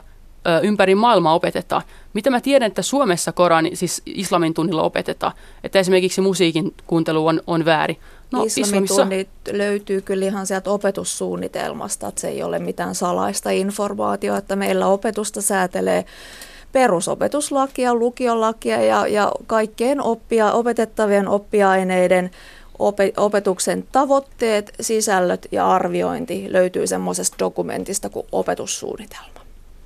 [0.63, 1.81] ympäri maailmaa opetetaan.
[2.13, 7.41] Mitä mä tiedän, että Suomessa Korani, siis islamin tunnilla opetetaan, että esimerkiksi musiikin kuuntelu on,
[7.47, 7.97] on väärin.
[8.31, 14.55] No, Islamitunnit löytyy kyllä ihan sieltä opetussuunnitelmasta, että se ei ole mitään salaista informaatiota, että
[14.55, 16.05] meillä opetusta säätelee
[16.71, 22.31] perusopetuslakia, lukiolakia ja, ja kaikkeen oppia, opetettavien oppiaineiden
[23.17, 29.40] opetuksen tavoitteet, sisällöt ja arviointi löytyy semmoisesta dokumentista kuin opetussuunnitelma.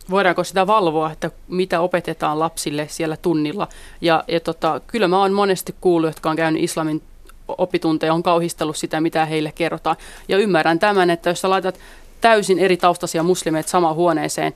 [0.09, 3.67] Voidaanko sitä valvoa, että mitä opetetaan lapsille siellä tunnilla?
[4.01, 7.01] Ja, ja tota, kyllä mä oon monesti kuullut, jotka on käynyt islamin
[7.47, 9.95] oppitunteja, on kauhistellut sitä, mitä heille kerrotaan.
[10.27, 11.79] Ja ymmärrän tämän, että jos sä laitat
[12.21, 14.53] täysin eri taustaisia muslimeita samaan huoneeseen,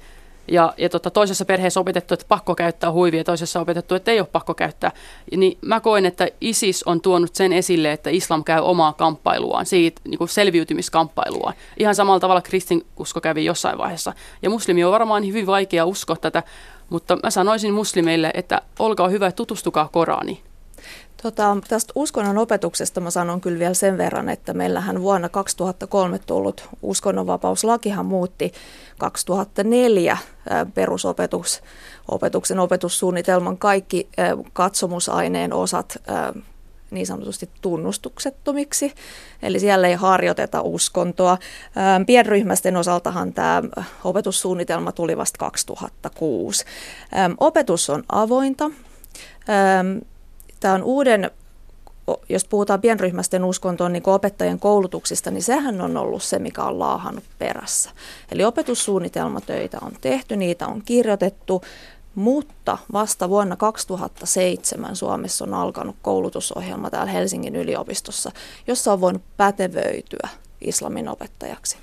[0.51, 4.27] ja, ja tota, toisessa perheessä opetettu, että pakko käyttää huivia, toisessa opetettu, että ei ole
[4.31, 4.91] pakko käyttää.
[5.37, 10.01] Niin mä koen, että ISIS on tuonut sen esille, että islam käy omaa kamppailuaan, siitä
[10.07, 11.53] niin kuin selviytymiskamppailuaan.
[11.79, 14.13] Ihan samalla tavalla kristinusko kävi jossain vaiheessa.
[14.41, 16.43] Ja muslimi on varmaan hyvin vaikea uskoa tätä,
[16.89, 20.48] mutta mä sanoisin muslimeille, että olkaa hyvä, tutustukaa Koraniin.
[21.23, 26.69] Tota, tästä uskonnon opetuksesta mä sanon kyllä vielä sen verran, että meillähän vuonna 2003 tullut
[26.81, 28.51] uskonnonvapauslakihan muutti
[28.97, 30.17] 2004
[30.73, 31.61] perusopetus,
[32.07, 34.09] opetuksen opetussuunnitelman kaikki
[34.53, 35.97] katsomusaineen osat
[36.91, 38.93] niin sanotusti tunnustuksettomiksi,
[39.41, 41.37] eli siellä ei harjoiteta uskontoa.
[42.05, 43.63] Pienryhmästen osaltahan tämä
[44.03, 46.65] opetussuunnitelma tuli vasta 2006.
[47.39, 48.71] Opetus on avointa.
[50.59, 51.31] Tämä on uuden
[52.29, 57.23] jos puhutaan pienryhmästen uskontoon niin opettajien koulutuksista, niin sehän on ollut se, mikä on laahannut
[57.39, 57.89] perässä.
[58.31, 61.61] Eli opetussuunnitelmatöitä on tehty, niitä on kirjoitettu,
[62.15, 68.31] mutta vasta vuonna 2007 Suomessa on alkanut koulutusohjelma täällä Helsingin yliopistossa,
[68.67, 70.29] jossa on voinut pätevöityä
[70.61, 71.77] islamin opettajaksi.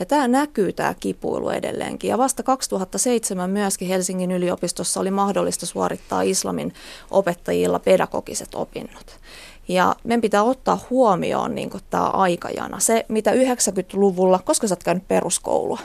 [0.00, 2.10] Ja tämä näkyy tämä kipuilu edelleenkin.
[2.10, 6.74] Ja vasta 2007 myöskin Helsingin yliopistossa oli mahdollista suorittaa islamin
[7.10, 9.06] opettajilla pedagogiset opinnot.
[9.68, 12.78] Ja meidän pitää ottaa huomioon niin tämä aikajana.
[12.78, 15.78] Se, mitä 90-luvulla, koska sä oot käynyt peruskoulua,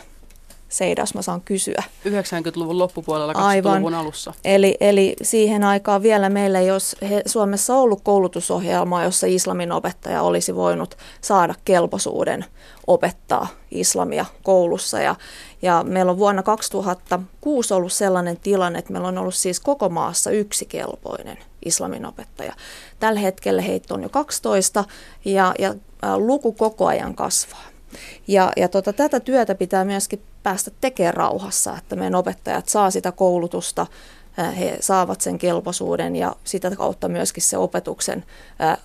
[0.70, 1.84] Seida, jos mä saan kysyä.
[2.06, 4.34] 90-luvun loppupuolella, 2000-luvun alussa.
[4.46, 10.56] Eli, eli siihen aikaan vielä meillä ei olisi Suomessa ollut koulutusohjelmaa, jossa islamin opettaja olisi
[10.56, 12.46] voinut saada kelpoisuuden
[12.88, 15.00] opettaa islamia koulussa.
[15.00, 15.16] Ja,
[15.62, 20.32] ja meillä on vuonna 2006 ollut sellainen tilanne, että meillä on ollut siis koko maassa
[20.32, 22.54] yksi kelpoinen islamin opettaja.
[23.00, 24.86] Tällä hetkellä heitä on jo 12
[25.26, 25.76] ja, ja
[26.18, 27.77] luku koko ajan kasvaa.
[28.28, 33.12] Ja, ja tota, tätä työtä pitää myöskin päästä tekemään rauhassa, että meidän opettajat saa sitä
[33.12, 33.88] koulutusta,
[34.60, 38.24] he saavat sen kelpoisuuden ja sitä kautta myöskin se opetuksen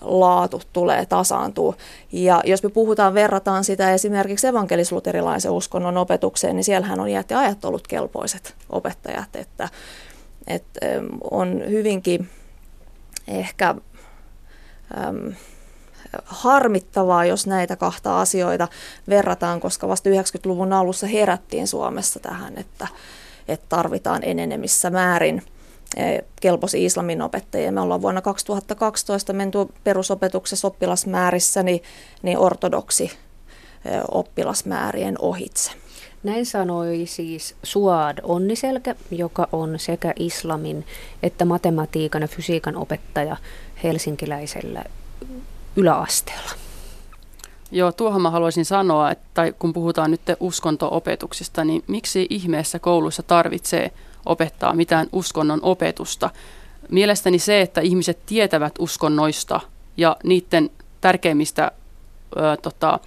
[0.01, 1.75] laatu tulee tasaantua.
[2.11, 7.65] Ja jos me puhutaan, verrataan sitä esimerkiksi evankelisluterilaisen uskonnon opetukseen, niin siellähän on ja ajat
[7.65, 9.69] ollut kelpoiset opettajat, että,
[10.47, 10.79] että
[11.31, 12.29] on hyvinkin
[13.27, 13.75] ehkä
[16.25, 18.67] harmittavaa, jos näitä kahta asioita
[19.09, 22.87] verrataan, koska vasta 90-luvun alussa herättiin Suomessa tähän, että,
[23.47, 25.41] että tarvitaan enenemissä määrin
[25.97, 27.71] e, kelpoisi islamin opettajia.
[27.71, 31.83] Me ollaan vuonna 2012 menty perusopetuksessa oppilasmäärissä niin,
[32.21, 33.11] niin ortodoksi
[33.85, 35.71] e, oppilasmäärien ohitse.
[36.23, 40.85] Näin sanoi siis Suad Onniselkä, joka on sekä islamin
[41.23, 43.37] että matematiikan ja fysiikan opettaja
[43.83, 44.83] helsinkiläisellä
[45.75, 46.51] yläasteella.
[47.71, 53.91] Joo, tuohon mä haluaisin sanoa, että kun puhutaan nyt uskonto-opetuksista, niin miksi ihmeessä kouluissa tarvitsee
[54.25, 56.29] opettaa mitään uskonnon opetusta?
[56.91, 59.59] Mielestäni se, että ihmiset tietävät uskonnoista
[59.97, 60.69] ja niiden
[61.01, 61.71] tärkeimmistä
[62.37, 62.99] ö, tota,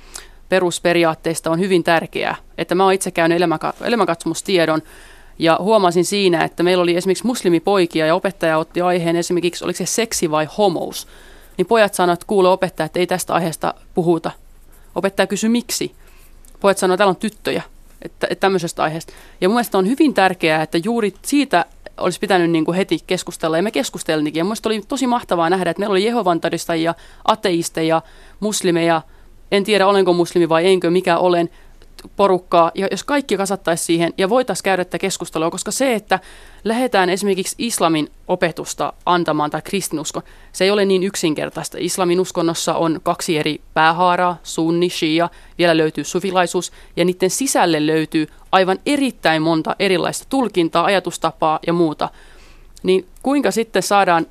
[0.48, 2.36] perusperiaatteista on hyvin tärkeää.
[2.58, 4.82] Että mä oon itse käynyt elämänka- elämänkatsomustiedon
[5.38, 9.86] ja huomasin siinä, että meillä oli esimerkiksi muslimipoikia ja opettaja otti aiheen esimerkiksi, oliko se
[9.86, 11.06] seksi vai homous.
[11.56, 14.30] Niin pojat sanoivat, että kuule opettaja, että ei tästä aiheesta puhuta.
[14.94, 15.94] Opettaja kysyi miksi.
[16.60, 17.62] Pojat sanoivat, että täällä on tyttöjä,
[18.02, 19.12] että, että tämmöisestä aiheesta.
[19.40, 21.64] Ja mun mielestä on hyvin tärkeää, että juuri siitä
[21.96, 24.40] olisi pitänyt niin kuin heti keskustella, ja me keskusteltiinkin.
[24.40, 28.02] Ja mun oli tosi mahtavaa nähdä, että meillä oli Jehovan todistajia, ateisteja,
[28.40, 29.02] muslimeja,
[29.52, 31.50] en tiedä olenko muslimi vai enkö, mikä olen,
[32.16, 36.20] porukkaa, ja jos kaikki kasattaisi siihen ja voitaisiin käydä tätä keskustelua, koska se, että
[36.68, 41.78] lähdetään esimerkiksi islamin opetusta antamaan tai kristinuskon, se ei ole niin yksinkertaista.
[41.80, 48.26] Islamin uskonnossa on kaksi eri päähaaraa, sunni, shia, vielä löytyy sufilaisuus, ja niiden sisälle löytyy
[48.52, 52.08] aivan erittäin monta erilaista tulkintaa, ajatustapaa ja muuta.
[52.82, 54.26] Niin kuinka sitten saadaan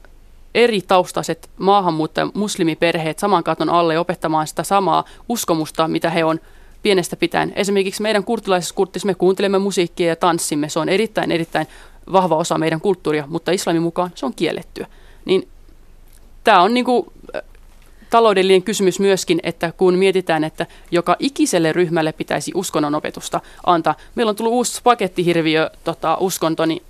[0.56, 6.40] eri taustaiset maahanmuuttaja muslimiperheet saman katon alle opettamaan sitä samaa uskomusta, mitä he on
[6.84, 7.54] pienestä pitäen.
[7.56, 10.70] Esimerkiksi meidän kurttilaisessa kurttissa me kuuntelemme musiikkia ja tanssimme.
[10.70, 11.68] Se on erittäin, erittäin
[12.12, 14.88] vahva osa meidän kulttuuria, mutta islamin mukaan se on kiellettyä.
[15.26, 15.48] Niin
[16.44, 17.14] tämä on niinku
[18.10, 23.96] taloudellinen kysymys myöskin, että kun mietitään, että joka ikiselle ryhmälle pitäisi uskonnon opetusta antaa.
[24.16, 26.82] Meillä on tullut uusi pakettihirviö tota, uskonto, niin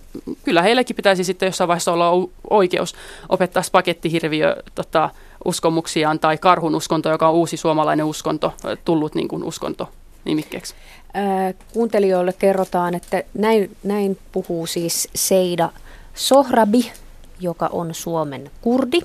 [0.43, 2.95] kyllä heillekin pitäisi sitten jossain vaiheessa olla oikeus
[3.29, 5.09] opettaa pakettihirviö tota,
[5.45, 8.53] uskomuksiaan tai karhun uskonto, joka on uusi suomalainen uskonto,
[8.85, 9.89] tullut niin kuin uskonto
[10.25, 10.75] nimikkeeksi.
[11.73, 15.69] Kuuntelijoille kerrotaan, että näin, näin puhuu siis Seida
[16.13, 16.91] Sohrabi,
[17.39, 19.01] joka on Suomen kurdi,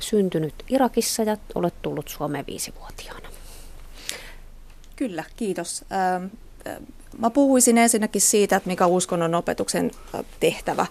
[0.00, 3.28] syntynyt Irakissa ja olet tullut Suomeen viisivuotiaana.
[4.96, 5.84] Kyllä, kiitos.
[7.18, 9.90] Mä puhuisin ensinnäkin siitä, että mikä uskonnon opetuksen
[10.40, 10.86] tehtävä.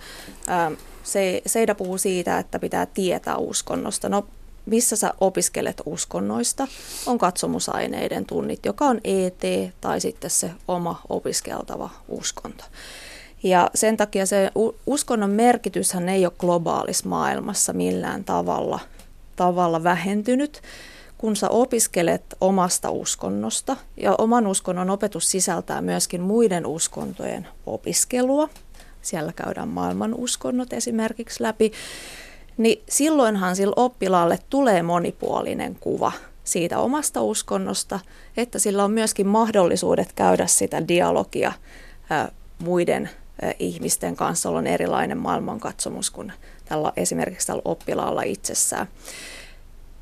[1.46, 4.10] Seida puhuu siitä, että pitää tietää uskonnosta.
[4.10, 4.28] No
[4.65, 6.67] missä sä opiskelet uskonnoista,
[7.06, 12.63] on katsomusaineiden tunnit, joka on ET tai sitten se oma opiskeltava uskonto.
[13.43, 14.51] Ja sen takia se
[14.86, 18.80] uskonnon merkityshän ei ole globaalissa maailmassa millään tavalla,
[19.36, 20.62] tavalla vähentynyt,
[21.17, 23.78] kun sä opiskelet omasta uskonnosta.
[23.97, 28.49] Ja oman uskonnon opetus sisältää myöskin muiden uskontojen opiskelua.
[29.01, 31.71] Siellä käydään maailman uskonnot esimerkiksi läpi
[32.58, 36.12] niin silloinhan sillä oppilaalle tulee monipuolinen kuva
[36.44, 38.00] siitä omasta uskonnosta,
[38.38, 41.52] että sillä on myöskin mahdollisuudet käydä sitä dialogia
[42.60, 43.10] muiden
[43.60, 46.34] ihmisten kanssa, on erilainen maailmankatsomus kuin
[46.65, 48.88] tällä, esimerkiksi tällä oppilaalla itsessään.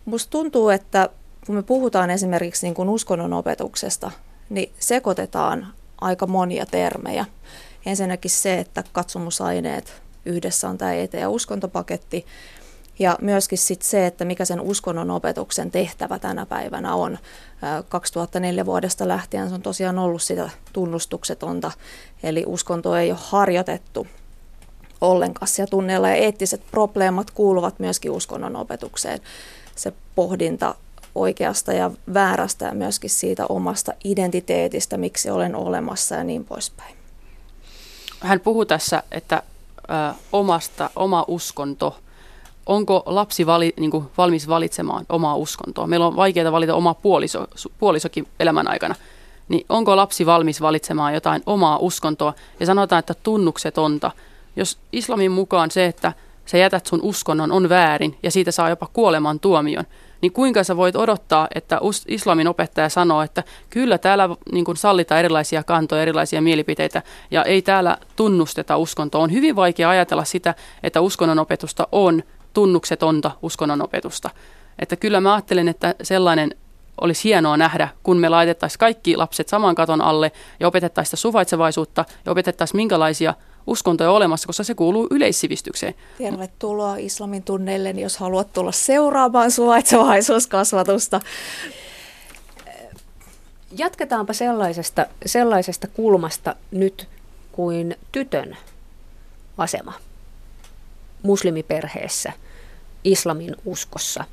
[0.06, 1.10] Musta tuntuu, että
[1.46, 4.12] kun me puhutaan esimerkiksi niin kuin uskonnon opetuksesta,
[4.50, 5.68] niin sekoitetaan
[6.02, 7.26] aika monia termejä.
[7.86, 12.26] Ensinnäkin se, että katsomusaineet yhdessä on tämä ET- ja uskontopaketti,
[13.00, 17.18] ja myöskin sit se, että mikä sen uskonnon opetuksen tehtävä tänä päivänä on.
[17.90, 21.72] 2004 vuodesta lähtien se on tosiaan ollut sitä tunnustuksetonta,
[22.24, 24.08] eli uskonto ei ole harjoitettu
[25.02, 29.20] ollenkaan ja tunneilla ja eettiset probleemat kuuluvat myöskin uskonnon opetukseen.
[29.76, 30.76] Se pohdinta
[31.16, 36.96] oikeasta ja väärästä ja myöskin siitä omasta identiteetistä, miksi olen olemassa ja niin poispäin.
[38.20, 39.44] Hän puhuu tässä, että
[39.90, 41.98] ö, omasta, oma uskonto,
[42.66, 45.88] onko lapsi vali, niin kuin valmis valitsemaan omaa uskontoa?
[45.88, 47.48] Meillä on vaikeaa valita omaa puoliso,
[47.80, 48.96] puolisokin elämän aikana.
[49.48, 52.34] Niin onko lapsi valmis valitsemaan jotain omaa uskontoa?
[52.60, 54.12] Ja sanotaan, että tunnuksetonta.
[54.56, 56.14] Jos islamin mukaan se, että
[56.46, 59.86] sä jätät sun uskonnon on väärin ja siitä saa jopa kuoleman tuomion,
[60.24, 65.20] niin kuinka sä voit odottaa, että islamin opettaja sanoo, että kyllä täällä niin kuin sallitaan
[65.20, 69.24] erilaisia kantoja, erilaisia mielipiteitä ja ei täällä tunnusteta uskontoa.
[69.24, 74.30] On hyvin vaikea ajatella sitä, että uskonnon opetusta on tunnuksetonta uskonnon opetusta.
[74.80, 76.56] Että kyllä mä ajattelen, että sellainen
[77.02, 82.06] olisi hienoa nähdä, kun me laitettaisiin kaikki lapset saman katon alle ja opetettaisiin sitä suvaitsevaisuutta
[82.26, 83.34] ja opetettaisiin minkälaisia
[83.68, 85.94] uskontoja olemassa, koska se kuuluu yleissivistykseen.
[86.18, 91.22] Tervetuloa islamin tunneille, jos haluat tulla seuraamaan suvaitsevaisuuskasvatusta.
[93.78, 97.08] Jatketaanpa sellaisesta, sellaisesta kulmasta nyt
[97.52, 98.58] kuin tytön
[99.58, 99.94] asema
[101.24, 102.34] muslimiperheessä,
[103.04, 104.24] islamin uskossa.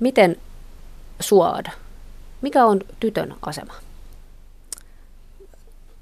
[0.00, 0.36] Miten
[1.20, 1.70] suoda?
[2.42, 3.85] Mikä on tytön asema?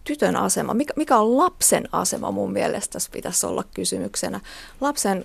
[0.05, 4.41] Tytön asema, mikä, mikä on lapsen asema mun mielestä tässä pitäisi olla kysymyksenä.
[4.81, 5.25] Lapsen,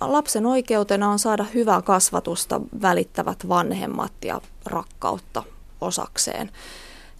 [0.00, 5.42] lapsen oikeutena on saada hyvää kasvatusta, välittävät vanhemmat ja rakkautta
[5.80, 6.50] osakseen.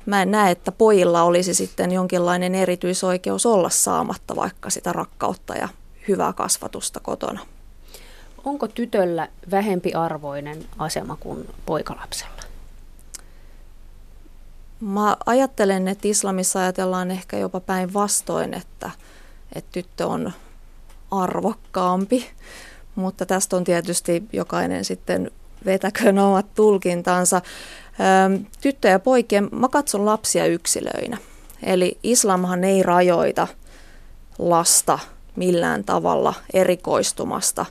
[0.07, 5.69] Mä en näe, että pojilla olisi sitten jonkinlainen erityisoikeus olla saamatta vaikka sitä rakkautta ja
[6.09, 7.41] hyvää kasvatusta kotona.
[8.45, 12.40] Onko tytöllä vähempi arvoinen asema kuin poikalapsella?
[14.81, 18.91] Mä ajattelen, että islamissa ajatellaan ehkä jopa päinvastoin, että,
[19.55, 20.33] että tyttö on
[21.11, 22.31] arvokkaampi,
[22.95, 25.31] mutta tästä on tietysti jokainen sitten
[25.65, 27.43] vetäköön omat tulkintansa.
[28.61, 31.19] Tyttö ja poikien, mä katson lapsia yksilöinä.
[31.63, 33.49] Eli islamhan ei rajoita
[34.39, 34.99] lasta
[35.37, 37.67] millään tavalla erikoistumasta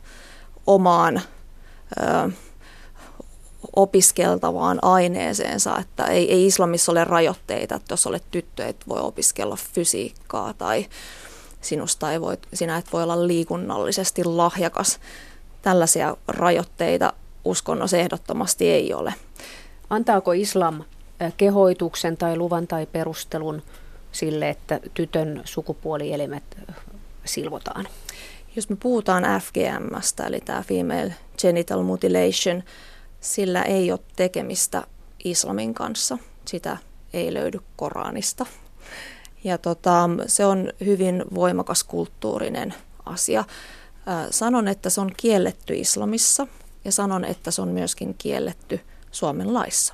[0.67, 1.21] omaan
[3.81, 9.57] opiskeltavaan aineeseensa, että ei, ei islamissa ole rajoitteita, että jos olet tyttö, et voi opiskella
[9.73, 10.85] fysiikkaa tai
[11.61, 14.99] sinusta ei voi, sinä et voi olla liikunnallisesti lahjakas.
[15.61, 17.13] Tällaisia rajoitteita
[17.45, 19.13] uskonnossa ehdottomasti ei ole.
[19.89, 20.83] Antaako islam
[21.37, 23.61] kehoituksen tai luvan tai perustelun
[24.11, 26.43] sille, että tytön sukupuolielimet
[27.25, 27.87] silvotaan?
[28.55, 32.63] Jos me puhutaan FGMstä, eli tämä Female Genital Mutilation,
[33.21, 34.87] sillä ei ole tekemistä
[35.23, 36.17] islamin kanssa.
[36.45, 36.77] Sitä
[37.13, 38.45] ei löydy Koranista.
[39.43, 42.73] Ja tota, se on hyvin voimakas kulttuurinen
[43.05, 43.43] asia.
[44.31, 46.47] Sanon, että se on kielletty islamissa
[46.85, 48.79] ja sanon, että se on myöskin kielletty
[49.11, 49.93] Suomen laissa.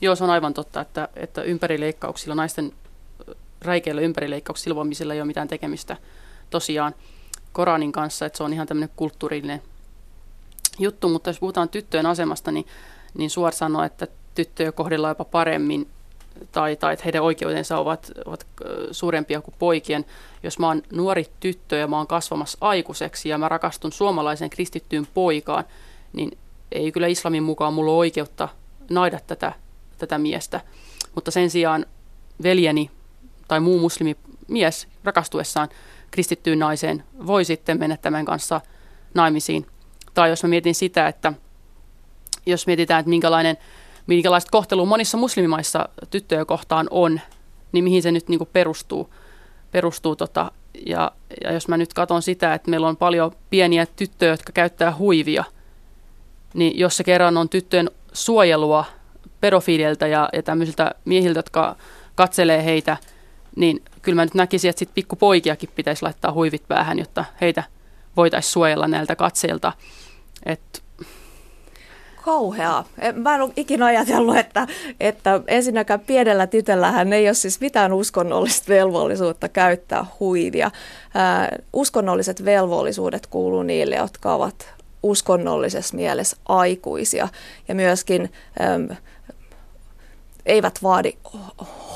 [0.00, 2.72] Joo, se on aivan totta, että, että ympärileikkauksilla, naisten
[3.60, 5.96] räikeillä ympärileikkauksilla silvoamisilla ei ole mitään tekemistä
[6.50, 6.94] tosiaan
[7.52, 9.62] Koranin kanssa, että se on ihan tämmöinen kulttuurillinen
[10.78, 12.66] juttu, mutta jos puhutaan tyttöjen asemasta, niin,
[13.14, 15.88] niin Suor sanoo, että tyttöjä kohdellaan jopa paremmin
[16.52, 18.46] tai, tai että heidän oikeutensa ovat, ovat
[18.90, 20.04] suurempia kuin poikien.
[20.42, 25.06] Jos mä oon nuori tyttö ja mä oon kasvamassa aikuiseksi ja mä rakastun suomalaiseen kristittyyn
[25.14, 25.64] poikaan,
[26.12, 26.38] niin
[26.72, 28.48] ei kyllä islamin mukaan mulla ole oikeutta
[28.90, 29.52] naida tätä,
[29.98, 30.60] tätä miestä.
[31.14, 31.86] Mutta sen sijaan
[32.42, 32.90] veljeni
[33.48, 35.68] tai muu muslimimies rakastuessaan
[36.10, 38.60] kristittyyn naiseen voi sitten mennä tämän kanssa
[39.14, 39.66] naimisiin.
[40.14, 41.32] Tai jos mä mietin sitä, että
[42.46, 43.56] jos mietitään, että minkälainen,
[44.06, 47.20] minkälaista kohtelua monissa muslimimaissa tyttöjä kohtaan on,
[47.72, 49.14] niin mihin se nyt niin perustuu.
[49.70, 50.52] perustuu tota,
[50.86, 51.12] ja,
[51.44, 55.44] ja jos mä nyt katson sitä, että meillä on paljon pieniä tyttöjä, jotka käyttää huivia,
[56.54, 58.84] niin jos se kerran on tyttöjen suojelua
[59.40, 61.76] pedofiililtä ja, ja tämmöisiltä miehiltä, jotka
[62.14, 62.96] katselee heitä,
[63.56, 67.62] niin kyllä mä nyt näkisin, että sitten pikkupoikiakin pitäisi laittaa huivit päähän, jotta heitä
[68.16, 69.72] voitaisiin suojella näiltä katseilta.
[70.46, 70.78] Että
[72.24, 72.84] kauheaa.
[73.14, 74.66] Mä en ole ikinä ajatellut, että,
[75.00, 80.70] että ensinnäkään pienellä tytöllähän ei ole siis mitään uskonnollista velvollisuutta käyttää huivia.
[81.14, 87.28] Ää, uskonnolliset velvollisuudet kuuluu niille, jotka ovat uskonnollisessa mielessä aikuisia
[87.68, 88.96] ja myöskin äm,
[90.46, 91.12] eivät vaadi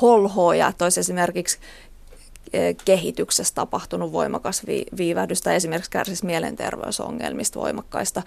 [0.01, 1.59] holhoja, että esimerkiksi
[2.85, 4.61] kehityksessä tapahtunut voimakas
[4.97, 8.21] viivähdys tai esimerkiksi kärsisi mielenterveysongelmista voimakkaista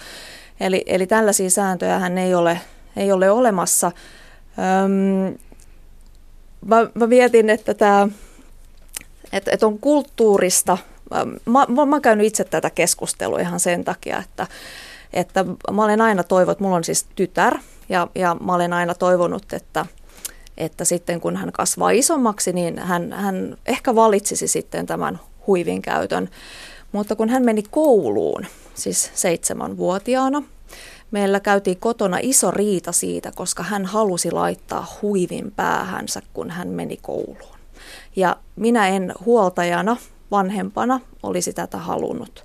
[0.61, 2.61] Eli, eli tällaisia sääntöjä hän ei ole,
[2.97, 3.93] ei ole olemassa.
[4.85, 5.39] Öm,
[6.67, 8.09] mä, mä mietin, että tämä
[9.33, 10.79] että, että on kulttuurista.
[11.47, 14.47] Mä, mä, mä käynyt itse tätä keskustelua ihan sen takia, että,
[15.13, 17.59] että mä olen aina toivonut, mulla on siis tytär,
[17.89, 19.87] ja, ja mä olen aina toivonut, että,
[20.61, 26.29] että sitten kun hän kasvaa isommaksi, niin hän, hän ehkä valitsisi sitten tämän huivin käytön.
[26.93, 30.43] Mutta kun hän meni kouluun, siis seitsemänvuotiaana.
[31.11, 36.99] Meillä käytiin kotona iso riita siitä, koska hän halusi laittaa huivin päähänsä, kun hän meni
[37.03, 37.59] kouluun.
[38.17, 39.97] Ja minä en huoltajana,
[40.31, 42.45] vanhempana, olisi tätä halunnut.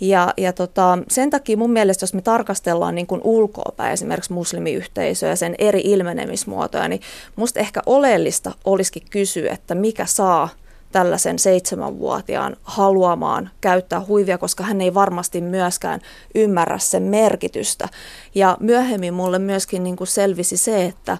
[0.00, 5.28] Ja, ja tota, sen takia mun mielestä, jos me tarkastellaan niin kuin ulkoapäin esimerkiksi muslimiyhteisöä
[5.28, 7.00] ja sen eri ilmenemismuotoja, niin
[7.36, 10.48] musta ehkä oleellista olisikin kysyä, että mikä saa
[10.92, 16.00] tällaisen seitsemänvuotiaan haluamaan käyttää huivia, koska hän ei varmasti myöskään
[16.34, 17.88] ymmärrä sen merkitystä.
[18.34, 21.18] Ja myöhemmin mulle myöskin niin kuin selvisi se, että,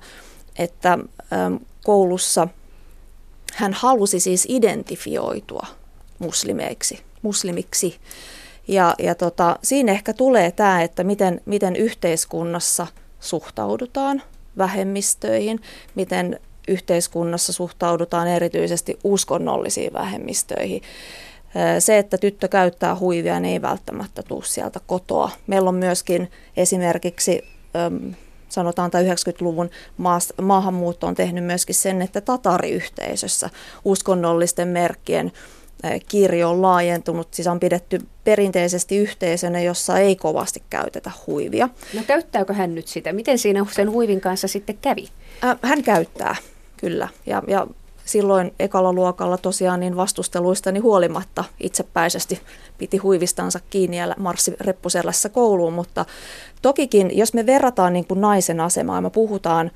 [0.58, 0.98] että
[1.84, 2.48] koulussa
[3.54, 5.66] hän halusi siis identifioitua
[6.18, 7.96] muslimeiksi, muslimiksi.
[8.70, 12.86] Ja, ja tota, siinä ehkä tulee tämä, että miten, miten yhteiskunnassa
[13.20, 14.22] suhtaudutaan
[14.58, 15.60] vähemmistöihin,
[15.94, 20.82] miten yhteiskunnassa suhtaudutaan erityisesti uskonnollisiin vähemmistöihin.
[21.78, 25.30] Se, että tyttö käyttää huivia, niin ei välttämättä tule sieltä kotoa.
[25.46, 27.44] Meillä on myöskin esimerkiksi
[28.48, 29.70] sanotaan tai 90-luvun
[30.42, 33.50] maahanmuutto on tehnyt myöskin sen, että tatariyhteisössä
[33.84, 35.32] uskonnollisten merkkien
[36.08, 41.68] kirjo on laajentunut, siis on pidetty perinteisesti yhteisönä, jossa ei kovasti käytetä huivia.
[41.94, 43.12] No käyttääkö hän nyt sitä?
[43.12, 45.08] Miten siinä sen huivin kanssa sitten kävi?
[45.62, 46.36] Hän käyttää.
[46.76, 47.66] Kyllä, ja, ja
[48.04, 52.40] silloin ekalla luokalla tosiaan niin vastusteluistani huolimatta itsepäisesti
[52.78, 56.04] piti huivistansa kiinni ja marssi reppusellässä kouluun, mutta
[56.62, 59.70] tokikin, jos me verrataan niin kuin naisen asemaa ja me puhutaan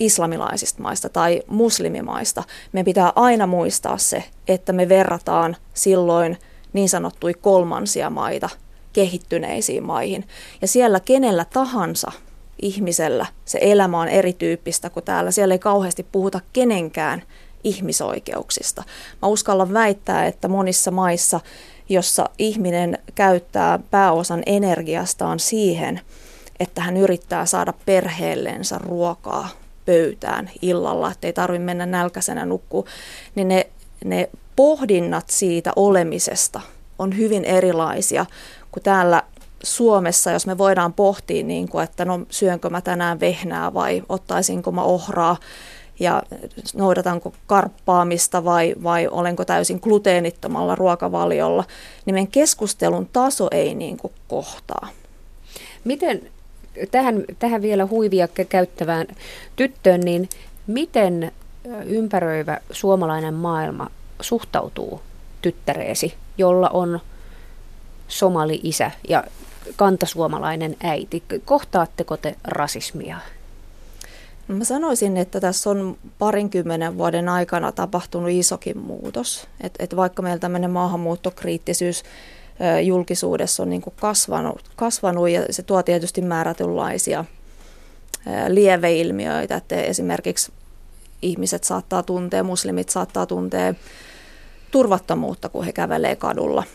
[0.00, 2.42] islamilaisista maista tai muslimimaista,
[2.72, 6.38] me pitää aina muistaa se, että me verrataan silloin
[6.72, 8.48] niin sanottui kolmansia maita
[8.92, 10.28] kehittyneisiin maihin.
[10.60, 12.12] Ja siellä kenellä tahansa
[12.62, 15.30] ihmisellä se elämä on erityyppistä kuin täällä.
[15.30, 17.22] Siellä ei kauheasti puhuta kenenkään
[17.64, 18.82] ihmisoikeuksista.
[19.22, 21.40] Mä uskallan väittää, että monissa maissa,
[21.88, 26.00] jossa ihminen käyttää pääosan energiastaan siihen,
[26.60, 29.48] että hän yrittää saada perheellensä ruokaa
[29.86, 32.86] pöytään illalla, että ei tarvitse mennä nälkäisenä nukkuu,
[33.34, 33.66] niin ne,
[34.04, 36.60] ne pohdinnat siitä olemisesta
[36.98, 38.26] on hyvin erilaisia
[38.72, 39.22] kuin täällä
[39.62, 44.72] Suomessa, jos me voidaan pohtia, niin kuin, että no syönkö mä tänään vehnää vai ottaisinko
[44.72, 45.36] mä ohraa
[46.00, 46.22] ja
[46.74, 51.64] noudatanko karppaamista vai, vai olenko täysin gluteenittomalla ruokavaliolla,
[52.06, 54.88] niin meidän keskustelun taso ei niin kuin kohtaa.
[55.84, 56.30] Miten
[56.90, 59.06] tähän, tähän vielä huivia käyttävään
[59.56, 60.28] tyttöön, niin
[60.66, 61.32] miten
[61.86, 65.00] ympäröivä suomalainen maailma suhtautuu
[65.42, 67.00] tyttäreesi, jolla on
[68.08, 69.24] somali-isä ja
[69.76, 71.22] kantasuomalainen äiti.
[71.44, 73.16] Kohtaatteko te rasismia?
[74.48, 79.48] No mä sanoisin, että tässä on parinkymmenen vuoden aikana tapahtunut isokin muutos.
[79.60, 82.02] Et, et vaikka meillä tämmöinen maahanmuuttokriittisyys
[82.82, 87.24] julkisuudessa on niin kuin kasvanut, kasvanut ja se tuo tietysti määrätynlaisia
[88.48, 90.52] lieveilmiöitä, että esimerkiksi
[91.22, 93.74] ihmiset saattaa tuntea, muslimit saattaa tuntea
[94.70, 96.64] turvattomuutta, kun he kävelee kadulla–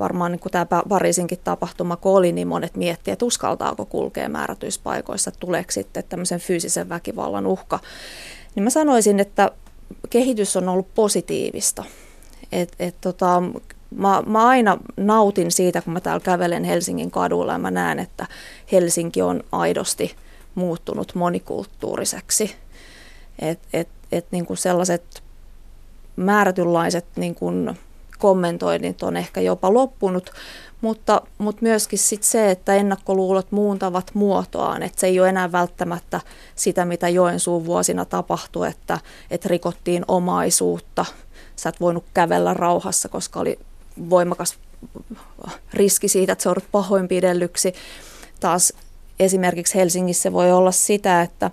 [0.00, 4.80] varmaan niin kuin tämä Pariisinkin tapahtuma, kun oli, niin monet miettii, että uskaltaako kulkea määrätyissä
[4.84, 7.78] paikoissa, että tuleeko sitten tämmöisen fyysisen väkivallan uhka.
[8.54, 9.50] Niin mä sanoisin, että
[10.10, 11.84] kehitys on ollut positiivista.
[12.52, 13.42] Et, et tota,
[13.90, 18.26] mä, mä aina nautin siitä, kun mä täällä kävelen Helsingin kadulla ja mä näen, että
[18.72, 20.16] Helsinki on aidosti
[20.54, 22.56] muuttunut monikulttuuriseksi.
[23.38, 25.22] Et, et, et niin kuin sellaiset
[26.16, 27.78] määrätynlaiset niin kuin
[28.18, 30.30] kommentoinnit on ehkä jopa loppunut,
[30.80, 36.20] mutta, mutta myöskin sit se, että ennakkoluulot muuntavat muotoaan, että se ei ole enää välttämättä
[36.54, 38.98] sitä, mitä Joensuun vuosina tapahtui, että,
[39.30, 41.04] että rikottiin omaisuutta,
[41.56, 43.58] sä et voinut kävellä rauhassa, koska oli
[44.10, 44.58] voimakas
[45.74, 47.74] riski siitä, että joudut pahoinpidellyksi.
[48.40, 48.72] Taas
[49.18, 51.50] esimerkiksi Helsingissä voi olla sitä, että,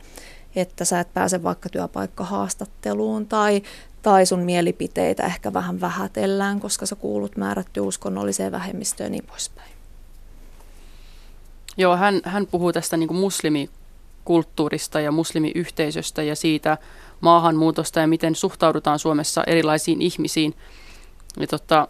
[0.55, 3.61] että sä et pääse vaikka työpaikkahaastatteluun tai,
[4.01, 9.71] tai sun mielipiteitä ehkä vähän vähätellään, koska sä kuulut määrätty uskonnolliseen vähemmistöön ja niin poispäin.
[11.77, 16.77] Joo, hän, hän puhuu tästä niin kuin muslimikulttuurista ja muslimiyhteisöstä ja siitä
[17.21, 20.53] maahanmuutosta ja miten suhtaudutaan Suomessa erilaisiin ihmisiin.
[21.39, 21.87] Ja tota,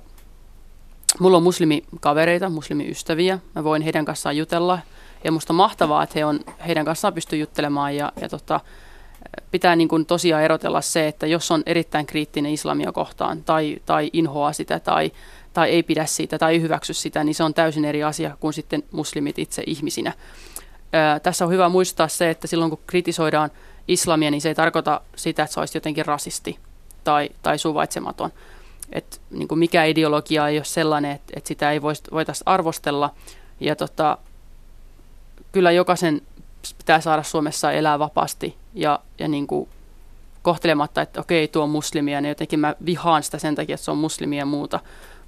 [1.19, 3.39] mulla on muslimikavereita, muslimiystäviä.
[3.55, 4.79] Mä voin heidän kanssaan jutella.
[5.23, 7.95] Ja musta on mahtavaa, että he on, heidän kanssaan pystyy juttelemaan.
[7.95, 8.59] Ja, ja tota,
[9.51, 14.09] pitää niin kuin tosiaan erotella se, että jos on erittäin kriittinen islamia kohtaan tai, tai
[14.13, 15.11] inhoaa sitä tai,
[15.53, 18.53] tai ei pidä siitä tai ei hyväksy sitä, niin se on täysin eri asia kuin
[18.53, 20.13] sitten muslimit itse ihmisinä.
[20.93, 23.51] Ää, tässä on hyvä muistaa se, että silloin kun kritisoidaan
[23.87, 26.59] islamia, niin se ei tarkoita sitä, että se olisi jotenkin rasisti
[27.03, 28.31] tai, tai suvaitsematon.
[28.91, 33.13] Et, niin kuin mikä ideologia ei ole sellainen, että, että sitä ei voitaisiin arvostella.
[33.59, 34.17] Ja tota,
[35.51, 36.21] kyllä jokaisen
[36.77, 39.69] pitää saada Suomessa elää vapaasti ja, ja niin kuin
[40.41, 43.91] kohtelematta, että okei, tuo on muslimia, niin jotenkin mä vihaan sitä sen takia, että se
[43.91, 44.79] on muslimia ja muuta.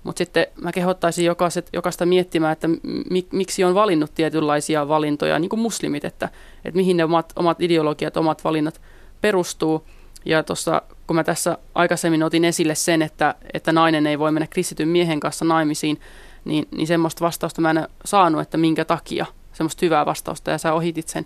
[0.03, 2.68] Mutta sitten mä kehottaisin jokaiset, jokaista miettimään, että
[3.10, 6.30] mi, miksi on valinnut tietynlaisia valintoja, niin kuin muslimit, että,
[6.66, 8.82] että mihin ne omat, omat ideologiat, omat valinnat
[9.22, 9.84] perustuu.
[10.26, 14.47] Ja tuossa, kun mä tässä aikaisemmin otin esille sen, että, että nainen ei voi mennä
[14.47, 15.99] kristityn miehen kanssa naimisiin,
[16.45, 20.74] niin, niin semmoista vastausta mä en saanut, että minkä takia, semmoista hyvää vastausta, ja sä
[20.74, 21.26] ohitit sen,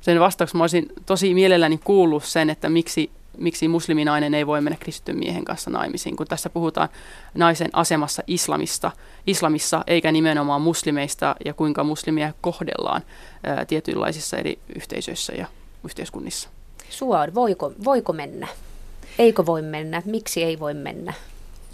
[0.00, 0.58] sen vastauksen.
[0.58, 5.44] Mä olisin tosi mielelläni kuullut sen, että miksi miksi musliminainen ei voi mennä kristityn miehen
[5.44, 6.88] kanssa naimisiin, kun tässä puhutaan
[7.34, 8.90] naisen asemassa islamista,
[9.26, 13.02] islamissa eikä nimenomaan muslimeista ja kuinka muslimia kohdellaan
[13.44, 15.46] ää, tietynlaisissa eri yhteisöissä ja
[15.84, 16.48] yhteiskunnissa.
[16.90, 18.48] Suor, voiko, voiko mennä?
[19.18, 20.02] Eikö voi mennä?
[20.06, 21.14] Miksi ei voi mennä?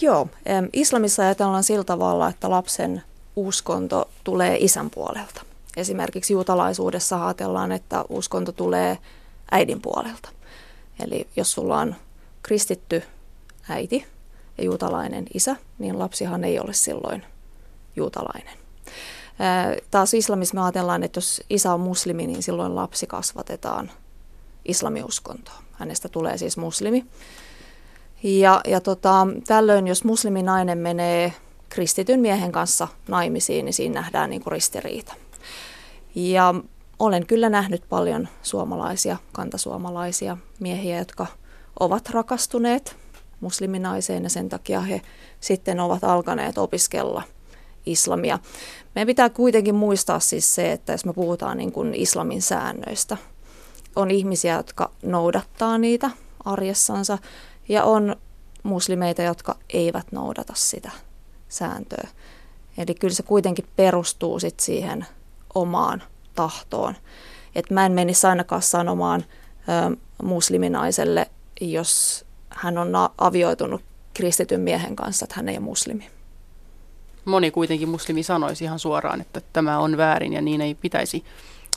[0.01, 0.28] Joo,
[0.72, 3.03] islamissa ajatellaan sillä tavalla, että lapsen
[3.37, 5.43] uskonto tulee isän puolelta.
[5.76, 8.99] Esimerkiksi juutalaisuudessa ajatellaan, että uskonto tulee
[9.51, 10.28] äidin puolelta.
[11.05, 11.95] Eli jos sulla on
[12.43, 13.03] kristitty
[13.68, 14.07] äiti
[14.59, 17.22] ja juutalainen isä, niin lapsihan ei ole silloin
[17.97, 18.59] juutalainen.
[19.91, 23.91] Taas islamissa me ajatellaan, että jos isä on muslimi, niin silloin lapsi kasvatetaan
[24.64, 25.66] islamiuskontoon.
[25.79, 27.07] Hänestä tulee siis muslimi.
[28.22, 31.33] Ja, ja tota, tällöin, jos musliminainen menee
[31.68, 35.14] kristityn miehen kanssa naimisiin, niin siinä nähdään niin kuin ristiriita.
[36.14, 36.55] Ja
[36.99, 41.27] olen kyllä nähnyt paljon suomalaisia, kantasuomalaisia miehiä, jotka
[41.81, 42.97] ovat rakastuneet
[43.41, 45.03] musliminaiseen ja sen takia he
[45.41, 47.22] sitten ovat alkaneet opiskella
[47.87, 48.39] islamia.
[48.95, 53.16] Meidän pitää kuitenkin muistaa siis se, että jos me puhutaan niin kuin islamin säännöistä,
[53.97, 56.11] on ihmisiä, jotka noudattaa niitä
[56.44, 57.18] arjessansa
[57.68, 58.16] ja on
[58.62, 60.90] muslimeita, jotka eivät noudata sitä
[61.49, 62.09] sääntöä.
[62.78, 65.07] Eli kyllä se kuitenkin perustuu sit siihen
[65.55, 66.03] omaan
[66.34, 66.94] tahtoon.
[67.55, 69.24] Että mä en menisi ainakaan sanomaan
[69.90, 71.30] ö, musliminaiselle,
[71.61, 73.82] jos hän on avioitunut
[74.14, 76.11] kristityn miehen kanssa, että hän ei ole muslimi.
[77.24, 81.24] Moni kuitenkin muslimi sanoisi ihan suoraan, että tämä on väärin ja niin ei pitäisi,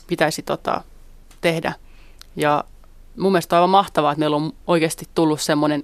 [0.06, 0.84] pitäisi tota,
[1.40, 1.72] tehdä.
[2.36, 2.64] Ja
[3.16, 5.82] mun mielestä on aivan mahtavaa, että meillä on oikeasti tullut semmoinen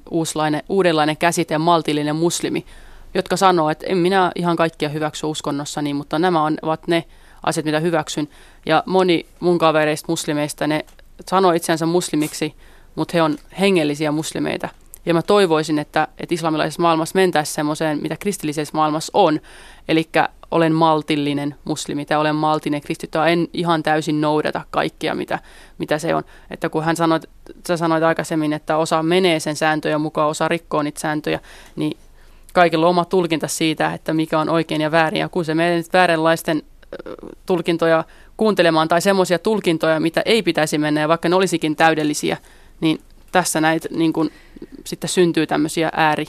[0.69, 2.67] uudenlainen käsite, maltillinen muslimi,
[3.15, 7.05] jotka sanoo, että en minä ihan kaikkia hyväksy uskonnossani, mutta nämä ovat ne
[7.43, 8.29] asiat, mitä hyväksyn.
[8.67, 10.85] Ja moni mun kavereista muslimeista, ne
[11.27, 12.55] sanoo itseänsä muslimiksi,
[12.95, 14.69] mutta he on hengellisiä muslimeita.
[15.07, 19.41] Ja mä toivoisin, että, että islamilaisessa maailmassa mentäisiin semmoiseen, mitä kristillisessä maailmassa on.
[19.89, 20.09] Eli
[20.51, 23.19] olen maltillinen muslimi tai olen maltinen kristitty.
[23.29, 25.39] En ihan täysin noudata kaikkia, mitä,
[25.79, 26.23] mitä se on.
[26.51, 27.21] Että kun hän sanoi,
[27.69, 31.41] sä sanoit aikaisemmin, että osa menee sen sääntöjä mukaan, osa rikkoo niitä sääntöjä,
[31.77, 31.97] niin
[32.53, 35.21] kaikilla on oma tulkinta siitä, että mikä on oikein ja väärin.
[35.21, 36.63] Ja kun se menee vääränlaisten
[37.47, 38.05] tulkintoja
[38.37, 42.37] kuuntelemaan tai semmoisia tulkintoja, mitä ei pitäisi mennä ja vaikka ne olisikin täydellisiä,
[42.81, 43.01] niin
[43.33, 44.31] tässä näitä niin kuin,
[44.85, 46.27] sitten syntyy tämmöisiä ääri.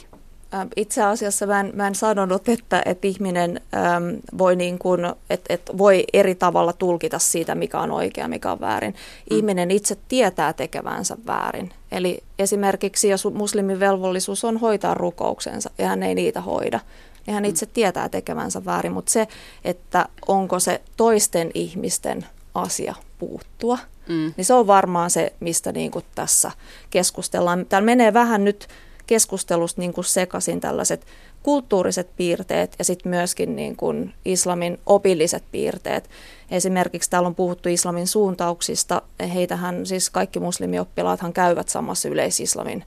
[0.76, 5.54] Itse asiassa mä en, mä en sanonut, että, että ihminen äm, voi, niin kuin, että,
[5.54, 8.94] että voi eri tavalla tulkita siitä, mikä on oikea mikä on väärin.
[9.30, 9.36] Mm.
[9.36, 11.70] Ihminen itse tietää tekevänsä väärin.
[11.92, 16.80] Eli esimerkiksi jos muslimin velvollisuus on hoitaa rukouksensa ja hän ei niitä hoida,
[17.26, 19.28] niin hän itse tietää tekevänsä väärin, mutta se,
[19.64, 23.78] että onko se toisten ihmisten asia puuttua,
[24.08, 24.32] mm.
[24.36, 26.50] niin se on varmaan se, mistä niin kuin tässä
[26.90, 27.66] keskustellaan.
[27.68, 28.68] Täällä menee vähän nyt
[29.08, 31.06] keskustelusta niin kuin sekaisin tällaiset
[31.42, 36.10] kulttuuriset piirteet ja sitten myöskin niin kuin islamin opilliset piirteet.
[36.50, 39.02] Esimerkiksi täällä on puhuttu islamin suuntauksista.
[39.34, 42.84] Heitähän siis kaikki muslimioppilaathan käyvät samassa yleisislamin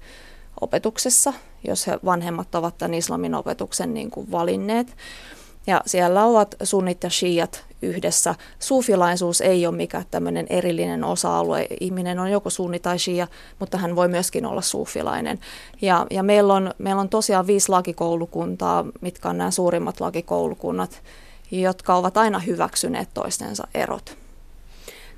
[0.62, 1.34] opetuksessa,
[1.68, 4.96] jos he vanhemmat ovat tämän islamin opetuksen niin kuin valinneet.
[5.68, 8.36] Ja siellä ovat sunnit ja shiat yhdessä.
[8.60, 11.68] Suufilaisuus ei ole mikään tämmöinen erillinen osa-alue.
[11.80, 13.28] Ihminen on joko sunni tai shia,
[13.60, 15.40] mutta hän voi myöskin olla suufilainen.
[15.82, 21.02] Ja, ja meillä, on, meillä on tosiaan viisi lakikoulukuntaa, mitkä on nämä suurimmat lakikoulukunnat,
[21.52, 24.21] jotka ovat aina hyväksyneet toistensa erot.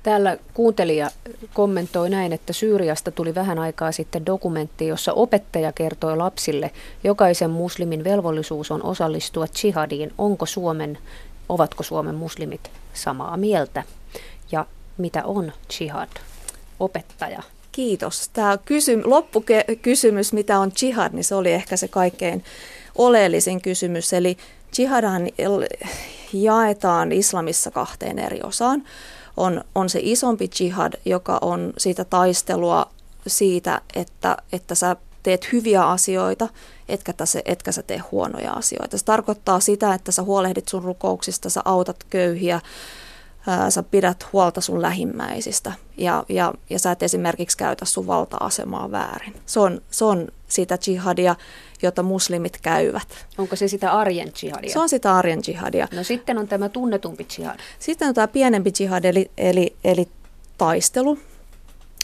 [0.04, 1.10] Täällä kuuntelija
[1.54, 6.70] kommentoi näin, että Syyriasta tuli vähän aikaa sitten dokumentti, jossa opettaja kertoi lapsille,
[7.04, 10.12] jokaisen muslimin velvollisuus on osallistua jihadiin.
[10.18, 10.98] Onko Suomen,
[11.48, 13.82] ovatko Suomen muslimit samaa mieltä?
[14.52, 14.66] Ja
[14.98, 16.10] mitä on jihad?
[16.80, 17.42] Opettaja.
[17.72, 18.28] Kiitos.
[18.28, 22.44] Tämä kysy- loppukysymys, mitä on jihad, niin se oli ehkä se kaikkein
[22.94, 24.12] oleellisin kysymys.
[24.12, 24.36] Eli
[24.78, 25.28] jihadhan
[26.32, 28.82] jaetaan islamissa kahteen eri osaan
[29.36, 32.90] on, on se isompi jihad, joka on siitä taistelua
[33.26, 36.48] siitä, että, että sä teet hyviä asioita,
[36.88, 38.98] etkä, se, etkä sä tee huonoja asioita.
[38.98, 42.60] Se tarkoittaa sitä, että sä huolehdit sun rukouksista, sä autat köyhiä,
[43.46, 48.90] ää, sä pidät huolta sun lähimmäisistä ja, ja, ja sä et esimerkiksi käytä sun valta-asemaa
[48.90, 49.34] väärin.
[49.46, 51.36] Se on, se on sitä jihadia,
[51.82, 53.26] jota muslimit käyvät.
[53.38, 54.72] Onko se sitä arjen jihadia?
[54.72, 55.88] Se on sitä arjen jihadia.
[55.92, 57.58] No sitten on tämä tunnetumpi jihad.
[57.78, 60.08] Sitten on tämä pienempi jihad, eli, eli, eli
[60.58, 61.18] taistelu.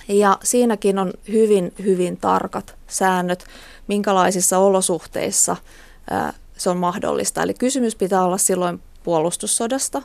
[0.09, 3.45] Ja siinäkin on hyvin, hyvin tarkat säännöt,
[3.87, 5.57] minkälaisissa olosuhteissa
[6.11, 7.43] ää, se on mahdollista.
[7.43, 10.03] Eli kysymys pitää olla silloin puolustussodasta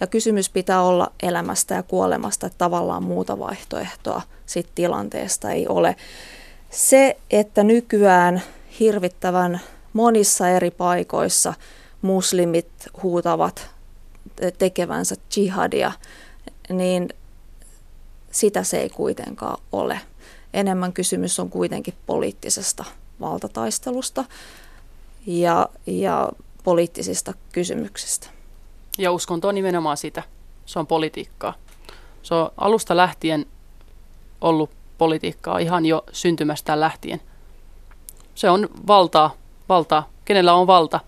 [0.00, 5.96] ja kysymys pitää olla elämästä ja kuolemasta, että tavallaan muuta vaihtoehtoa siitä tilanteesta ei ole.
[6.70, 8.42] Se, että nykyään
[8.80, 9.60] hirvittävän
[9.92, 11.54] monissa eri paikoissa
[12.02, 12.68] muslimit
[13.02, 13.70] huutavat
[14.58, 15.92] tekevänsä jihadia,
[16.68, 17.08] niin
[18.30, 20.00] sitä se ei kuitenkaan ole.
[20.54, 22.84] Enemmän kysymys on kuitenkin poliittisesta
[23.20, 24.24] valtataistelusta
[25.26, 26.32] ja, ja
[26.64, 28.37] poliittisista kysymyksistä.
[28.98, 30.22] Ja uskonto on nimenomaan sitä.
[30.66, 31.54] Se on politiikkaa.
[32.22, 33.46] Se on alusta lähtien
[34.40, 37.20] ollut politiikkaa ihan jo syntymästään lähtien.
[38.34, 39.34] Se on valtaa,
[39.68, 40.08] valtaa.
[40.24, 41.00] Kenellä on valta?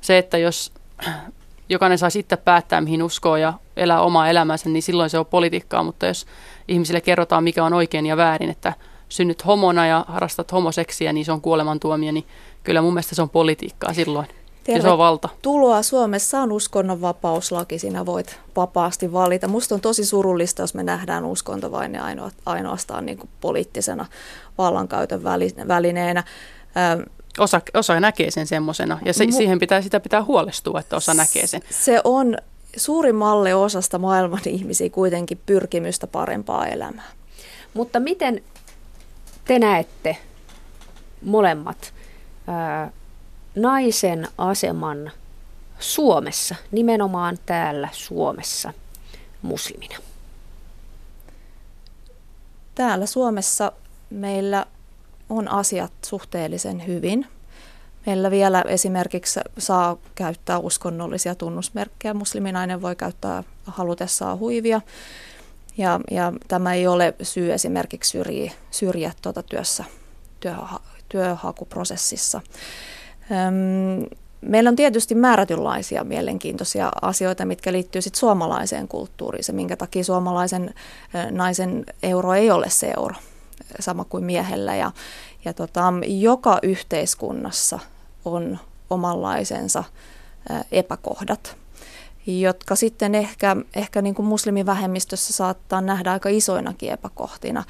[0.00, 0.72] Se, että jos
[1.68, 5.82] jokainen saa sitten päättää, mihin uskoo ja elää omaa elämänsä, niin silloin se on politiikkaa.
[5.82, 6.26] Mutta jos
[6.68, 8.72] ihmisille kerrotaan, mikä on oikein ja väärin, että
[9.08, 12.26] synnyt homona ja harrastat homoseksiä, niin se on kuolemantuomio, niin
[12.64, 14.26] kyllä mun mielestä se on politiikkaa silloin.
[14.66, 14.92] Tervetuloa.
[14.92, 15.28] On valta.
[15.42, 19.48] Tuloa Suomessa on uskonnonvapauslaki, sinä voit vapaasti valita.
[19.48, 22.04] Musta on tosi surullista, jos me nähdään uskonto vain ja
[22.46, 24.06] ainoastaan niin kuin poliittisena
[24.58, 25.24] vallankäytön
[25.68, 26.24] välineenä.
[27.38, 31.14] Osa, osa näkee sen semmoisena ja se, mu- siihen pitää, sitä pitää huolestua, että osa
[31.14, 31.60] näkee sen.
[31.70, 32.36] Se on
[32.76, 37.10] suurimmalle osasta maailman ihmisiä kuitenkin pyrkimystä parempaa elämää.
[37.74, 38.42] Mutta miten
[39.44, 40.16] te näette
[41.22, 41.92] molemmat
[43.56, 45.12] naisen aseman
[45.78, 48.72] Suomessa, nimenomaan täällä Suomessa
[49.42, 49.96] muslimina?
[52.74, 53.72] Täällä Suomessa
[54.10, 54.66] meillä
[55.28, 57.26] on asiat suhteellisen hyvin.
[58.06, 62.14] Meillä vielä esimerkiksi saa käyttää uskonnollisia tunnusmerkkejä.
[62.14, 64.80] Musliminainen voi käyttää halutessaan huivia.
[65.78, 69.84] Ja, ja tämä ei ole syy esimerkiksi syrjiä, syrjiä tuota työssä,
[70.40, 72.40] työha, työhakuprosessissa.
[74.40, 80.74] Meillä on tietysti määrätynlaisia mielenkiintoisia asioita, mitkä liittyy sit suomalaiseen kulttuuriin, se minkä takia suomalaisen
[81.30, 83.14] naisen euro ei ole se euro,
[83.80, 84.76] sama kuin miehellä.
[84.76, 84.92] Ja,
[85.44, 87.78] ja tota, joka yhteiskunnassa
[88.24, 88.58] on
[88.90, 89.84] omanlaisensa
[90.72, 91.56] epäkohdat,
[92.26, 97.64] jotka sitten ehkä, ehkä niin kuin muslimivähemmistössä saattaa nähdä aika isoinakin epäkohtina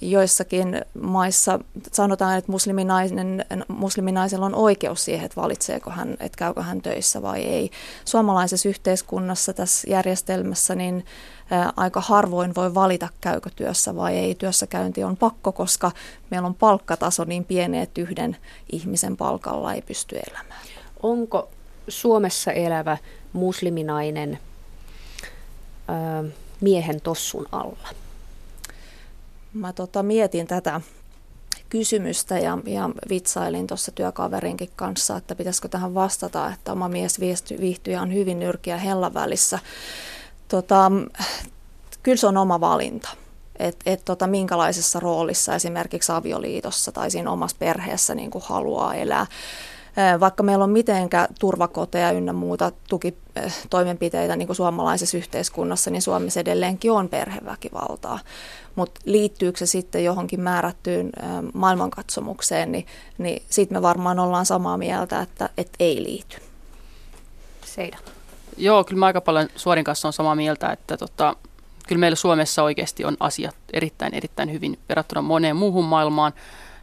[0.00, 1.58] joissakin maissa
[1.92, 7.42] sanotaan, että musliminainen, musliminaisella on oikeus siihen, että valitseeko hän, että käykö hän töissä vai
[7.42, 7.70] ei.
[8.04, 11.04] Suomalaisessa yhteiskunnassa tässä järjestelmässä niin
[11.76, 14.34] aika harvoin voi valita, käykö työssä vai ei.
[14.34, 15.90] Työssäkäynti on pakko, koska
[16.30, 18.36] meillä on palkkataso niin pieni, että yhden
[18.72, 20.60] ihmisen palkalla ei pysty elämään.
[21.02, 21.50] Onko
[21.88, 22.98] Suomessa elävä
[23.32, 24.38] musliminainen
[26.60, 27.88] miehen tossun alla?
[29.54, 30.80] Mä tota mietin tätä
[31.68, 37.20] kysymystä ja, ja vitsailin tuossa työkaverinkin kanssa, että pitäisikö tähän vastata, että oma mies
[37.60, 39.58] viihtyjä on hyvin nyrkiä hellan välissä.
[40.48, 40.92] Tota,
[42.02, 43.08] kyllä se on oma valinta,
[43.58, 49.26] että et tota, minkälaisessa roolissa esimerkiksi avioliitossa tai siinä omassa perheessä niin kuin haluaa elää.
[50.20, 56.92] Vaikka meillä on mitenkä turvakoteja ynnä muuta tukitoimenpiteitä niin kuin suomalaisessa yhteiskunnassa, niin Suomessa edelleenkin
[56.92, 58.18] on perheväkivaltaa.
[58.74, 61.10] Mutta liittyykö se sitten johonkin määrättyyn
[61.54, 62.86] maailmankatsomukseen, niin,
[63.18, 66.36] niin sitten me varmaan ollaan samaa mieltä, että, että ei liity.
[67.64, 67.98] Seida.
[68.56, 71.36] Joo, kyllä mä aika paljon Suorin kanssa on samaa mieltä, että tota,
[71.88, 76.32] kyllä meillä Suomessa oikeasti on asiat erittäin, erittäin hyvin verrattuna moneen muuhun maailmaan.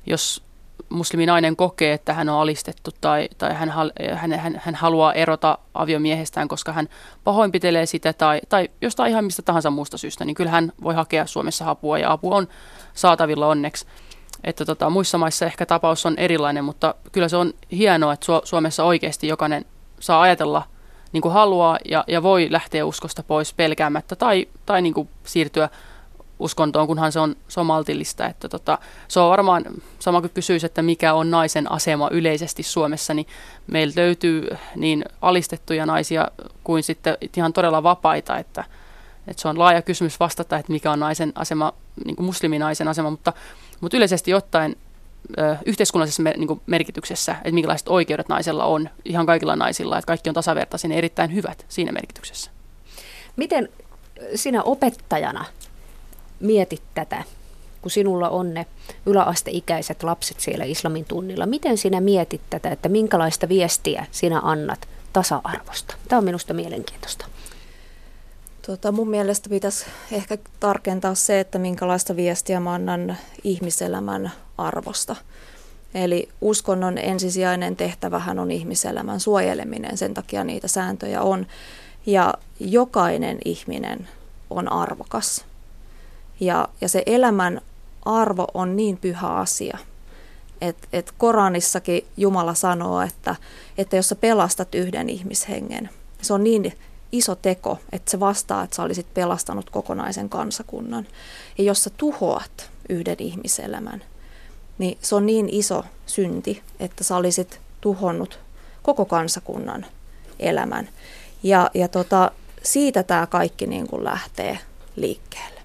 [0.05, 0.43] Jos
[0.89, 6.47] musliminainen kokee, että hän on alistettu tai, tai hän, hän, hän, hän haluaa erota aviomiehestään,
[6.47, 6.89] koska hän
[7.23, 11.25] pahoinpitelee sitä tai, tai jostain ihan mistä tahansa muusta syystä, niin kyllä hän voi hakea
[11.25, 12.47] Suomessa apua ja apu on
[12.93, 13.85] saatavilla onneksi.
[14.43, 18.83] Että tota, muissa maissa ehkä tapaus on erilainen, mutta kyllä se on hienoa, että Suomessa
[18.83, 19.65] oikeasti jokainen
[19.99, 20.63] saa ajatella
[21.11, 25.69] niin kuin haluaa ja, ja voi lähteä uskosta pois pelkäämättä tai, tai niin kuin siirtyä
[26.39, 28.25] uskontoon, kunhan se on, se on maltillista.
[28.25, 28.77] Että tota,
[29.07, 29.65] se on varmaan,
[29.99, 33.27] sama kuin kysyisi, että mikä on naisen asema yleisesti Suomessa, niin
[33.67, 36.27] meillä löytyy niin alistettuja naisia
[36.63, 38.63] kuin sitten ihan todella vapaita, että,
[39.27, 41.73] että se on laaja kysymys vastata, että mikä on naisen asema,
[42.05, 43.33] niin kuin musliminaisen asema, mutta,
[43.81, 44.75] mutta yleisesti ottaen
[45.65, 50.93] yhteiskunnallisessa niin merkityksessä, että minkälaiset oikeudet naisella on, ihan kaikilla naisilla, että kaikki on tasavertaisia,
[50.93, 52.51] erittäin hyvät siinä merkityksessä.
[53.35, 53.69] Miten
[54.35, 55.45] sinä opettajana
[56.39, 57.23] mietit tätä,
[57.81, 58.65] kun sinulla on ne
[59.05, 61.45] yläasteikäiset lapset siellä islamin tunnilla.
[61.45, 65.95] Miten sinä mietit tätä, että minkälaista viestiä sinä annat tasa-arvosta?
[66.07, 67.25] Tämä on minusta mielenkiintoista.
[68.67, 75.15] Tota, mun mielestä pitäisi ehkä tarkentaa se, että minkälaista viestiä mä annan ihmiselämän arvosta.
[75.93, 81.47] Eli uskonnon ensisijainen tehtävähän on ihmiselämän suojeleminen, sen takia niitä sääntöjä on.
[82.05, 84.07] Ja jokainen ihminen
[84.49, 85.45] on arvokas.
[86.39, 87.61] Ja, ja se elämän
[88.05, 89.77] arvo on niin pyhä asia.
[90.61, 93.35] että et Koranissakin Jumala sanoo, että,
[93.77, 95.89] että jos sä pelastat yhden ihmishengen,
[96.21, 96.73] se on niin
[97.11, 101.07] iso teko, että se vastaa, että sä olisit pelastanut kokonaisen kansakunnan.
[101.57, 104.03] Ja jos sä tuhoat yhden ihmiselämän,
[104.77, 108.39] niin se on niin iso synti, että sä olisit tuhonnut
[108.83, 109.85] koko kansakunnan
[110.39, 110.89] elämän.
[111.43, 112.31] Ja, ja tota,
[112.63, 114.59] siitä tämä kaikki niin kuin lähtee
[114.95, 115.58] liikkeelle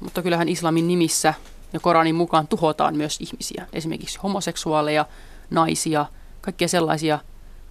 [0.00, 1.34] mutta kyllähän islamin nimissä
[1.72, 5.06] ja Koranin mukaan tuhotaan myös ihmisiä, esimerkiksi homoseksuaaleja,
[5.50, 6.06] naisia,
[6.40, 7.18] kaikkia sellaisia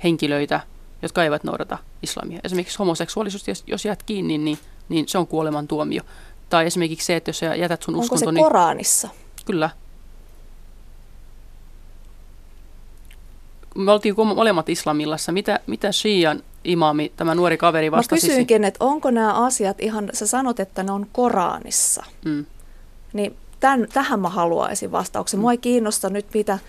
[0.03, 0.59] henkilöitä,
[1.01, 2.39] jotka eivät noudata islamia.
[2.43, 4.59] Esimerkiksi homoseksuaalisuus, jos jäät kiinni, niin,
[4.89, 6.01] niin se on kuoleman tuomio.
[6.49, 8.29] Tai esimerkiksi se, että jos sä jätät sun Onko uskonto...
[8.29, 9.07] Onko se Koranissa?
[9.07, 9.69] Niin, kyllä.
[13.75, 15.31] Me oltiin molemmat islamillassa.
[15.31, 18.25] Mitä, mitä Shian imaami, tämä nuori kaveri vastasi.
[18.25, 22.03] Mä kysyinkin, että onko nämä asiat ihan, sä sanot, että ne on Koranissa.
[22.25, 22.45] Mm.
[23.13, 25.39] Niin tämän, tähän mä haluaisin vastauksen.
[25.39, 26.59] Mua ei kiinnosta nyt, mitä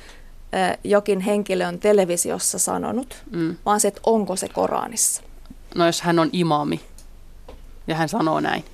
[0.84, 3.56] jokin henkilö on televisiossa sanonut, mm.
[3.66, 5.22] vaan se, että onko se Koranissa.
[5.74, 6.80] No jos hän on imaami
[7.86, 8.64] ja hän sanoo näin.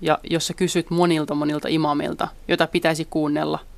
[0.00, 3.58] Ja jos sä kysyt monilta monilta imamilta, jota pitäisi kuunnella–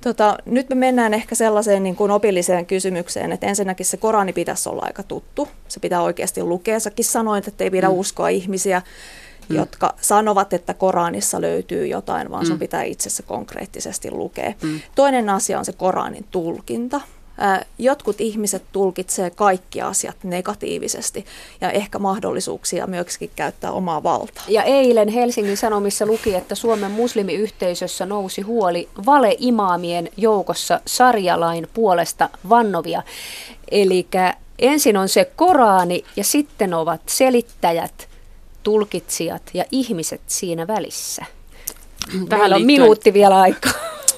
[0.00, 4.68] Tota, nyt me mennään ehkä sellaiseen niin kuin opilliseen kysymykseen, että ensinnäkin se Korani pitäisi
[4.68, 5.48] olla aika tuttu.
[5.68, 6.80] Se pitää oikeasti lukea.
[6.80, 7.94] Säkin sanoit, että ei pidä mm.
[7.94, 8.82] uskoa ihmisiä,
[9.48, 9.56] mm.
[9.56, 12.48] jotka sanovat, että Koranissa löytyy jotain, vaan mm.
[12.48, 14.52] sun pitää itse se konkreettisesti lukea.
[14.62, 14.80] Mm.
[14.94, 17.00] Toinen asia on se Koranin tulkinta.
[17.78, 21.26] Jotkut ihmiset tulkitsee kaikki asiat negatiivisesti
[21.60, 24.44] ja ehkä mahdollisuuksia myöskin käyttää omaa valtaa.
[24.48, 33.02] Ja eilen Helsingin Sanomissa luki, että Suomen muslimiyhteisössä nousi huoli valeimaamien joukossa sarjalain puolesta vannovia.
[33.70, 34.06] Eli
[34.58, 38.08] ensin on se Koraani ja sitten ovat selittäjät,
[38.62, 41.24] tulkitsijat ja ihmiset siinä välissä.
[42.28, 43.72] Tähän Meillä on minuutti vielä aikaa.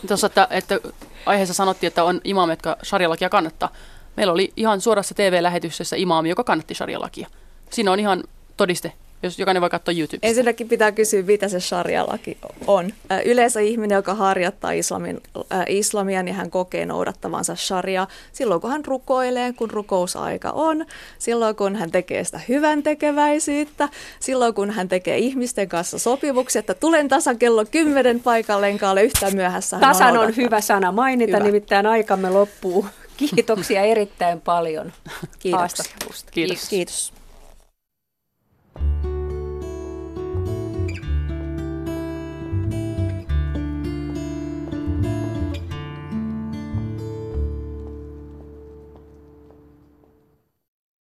[0.09, 0.81] Tuossa, että, että
[1.27, 3.73] aiheessa sanottiin, että on imaami, jotka sarjalakia kannattaa.
[4.17, 7.29] Meillä oli ihan suorassa TV-lähetyksessä imaami, joka kannatti sarjalakia.
[7.71, 8.25] Siinä on ihan
[8.57, 8.93] todiste
[9.23, 10.29] jos jokainen voi katsoa YouTube.
[10.29, 12.93] Ensinnäkin pitää kysyä, mitä se sharia-laki on.
[13.25, 15.21] Yleensä ihminen, joka harjoittaa islamin,
[15.53, 20.87] äh, islamia, niin hän kokee noudattavansa sharia silloin, kun hän rukoilee, kun rukousaika on,
[21.19, 23.89] silloin, kun hän tekee sitä hyvän tekeväisyyttä,
[24.21, 29.03] silloin, kun hän tekee ihmisten kanssa sopimuksia, että tulen tasan kello 10 paikalle, enkä ole
[29.03, 29.79] yhtään myöhässä.
[29.79, 31.47] Tasan on, on hyvä sana mainita, hyvä.
[31.47, 32.87] nimittäin aikamme loppuu.
[33.17, 34.93] Kiitoksia erittäin paljon
[35.39, 35.73] Kiitos.
[36.31, 36.69] Kiitos.
[36.69, 37.20] Kiitos.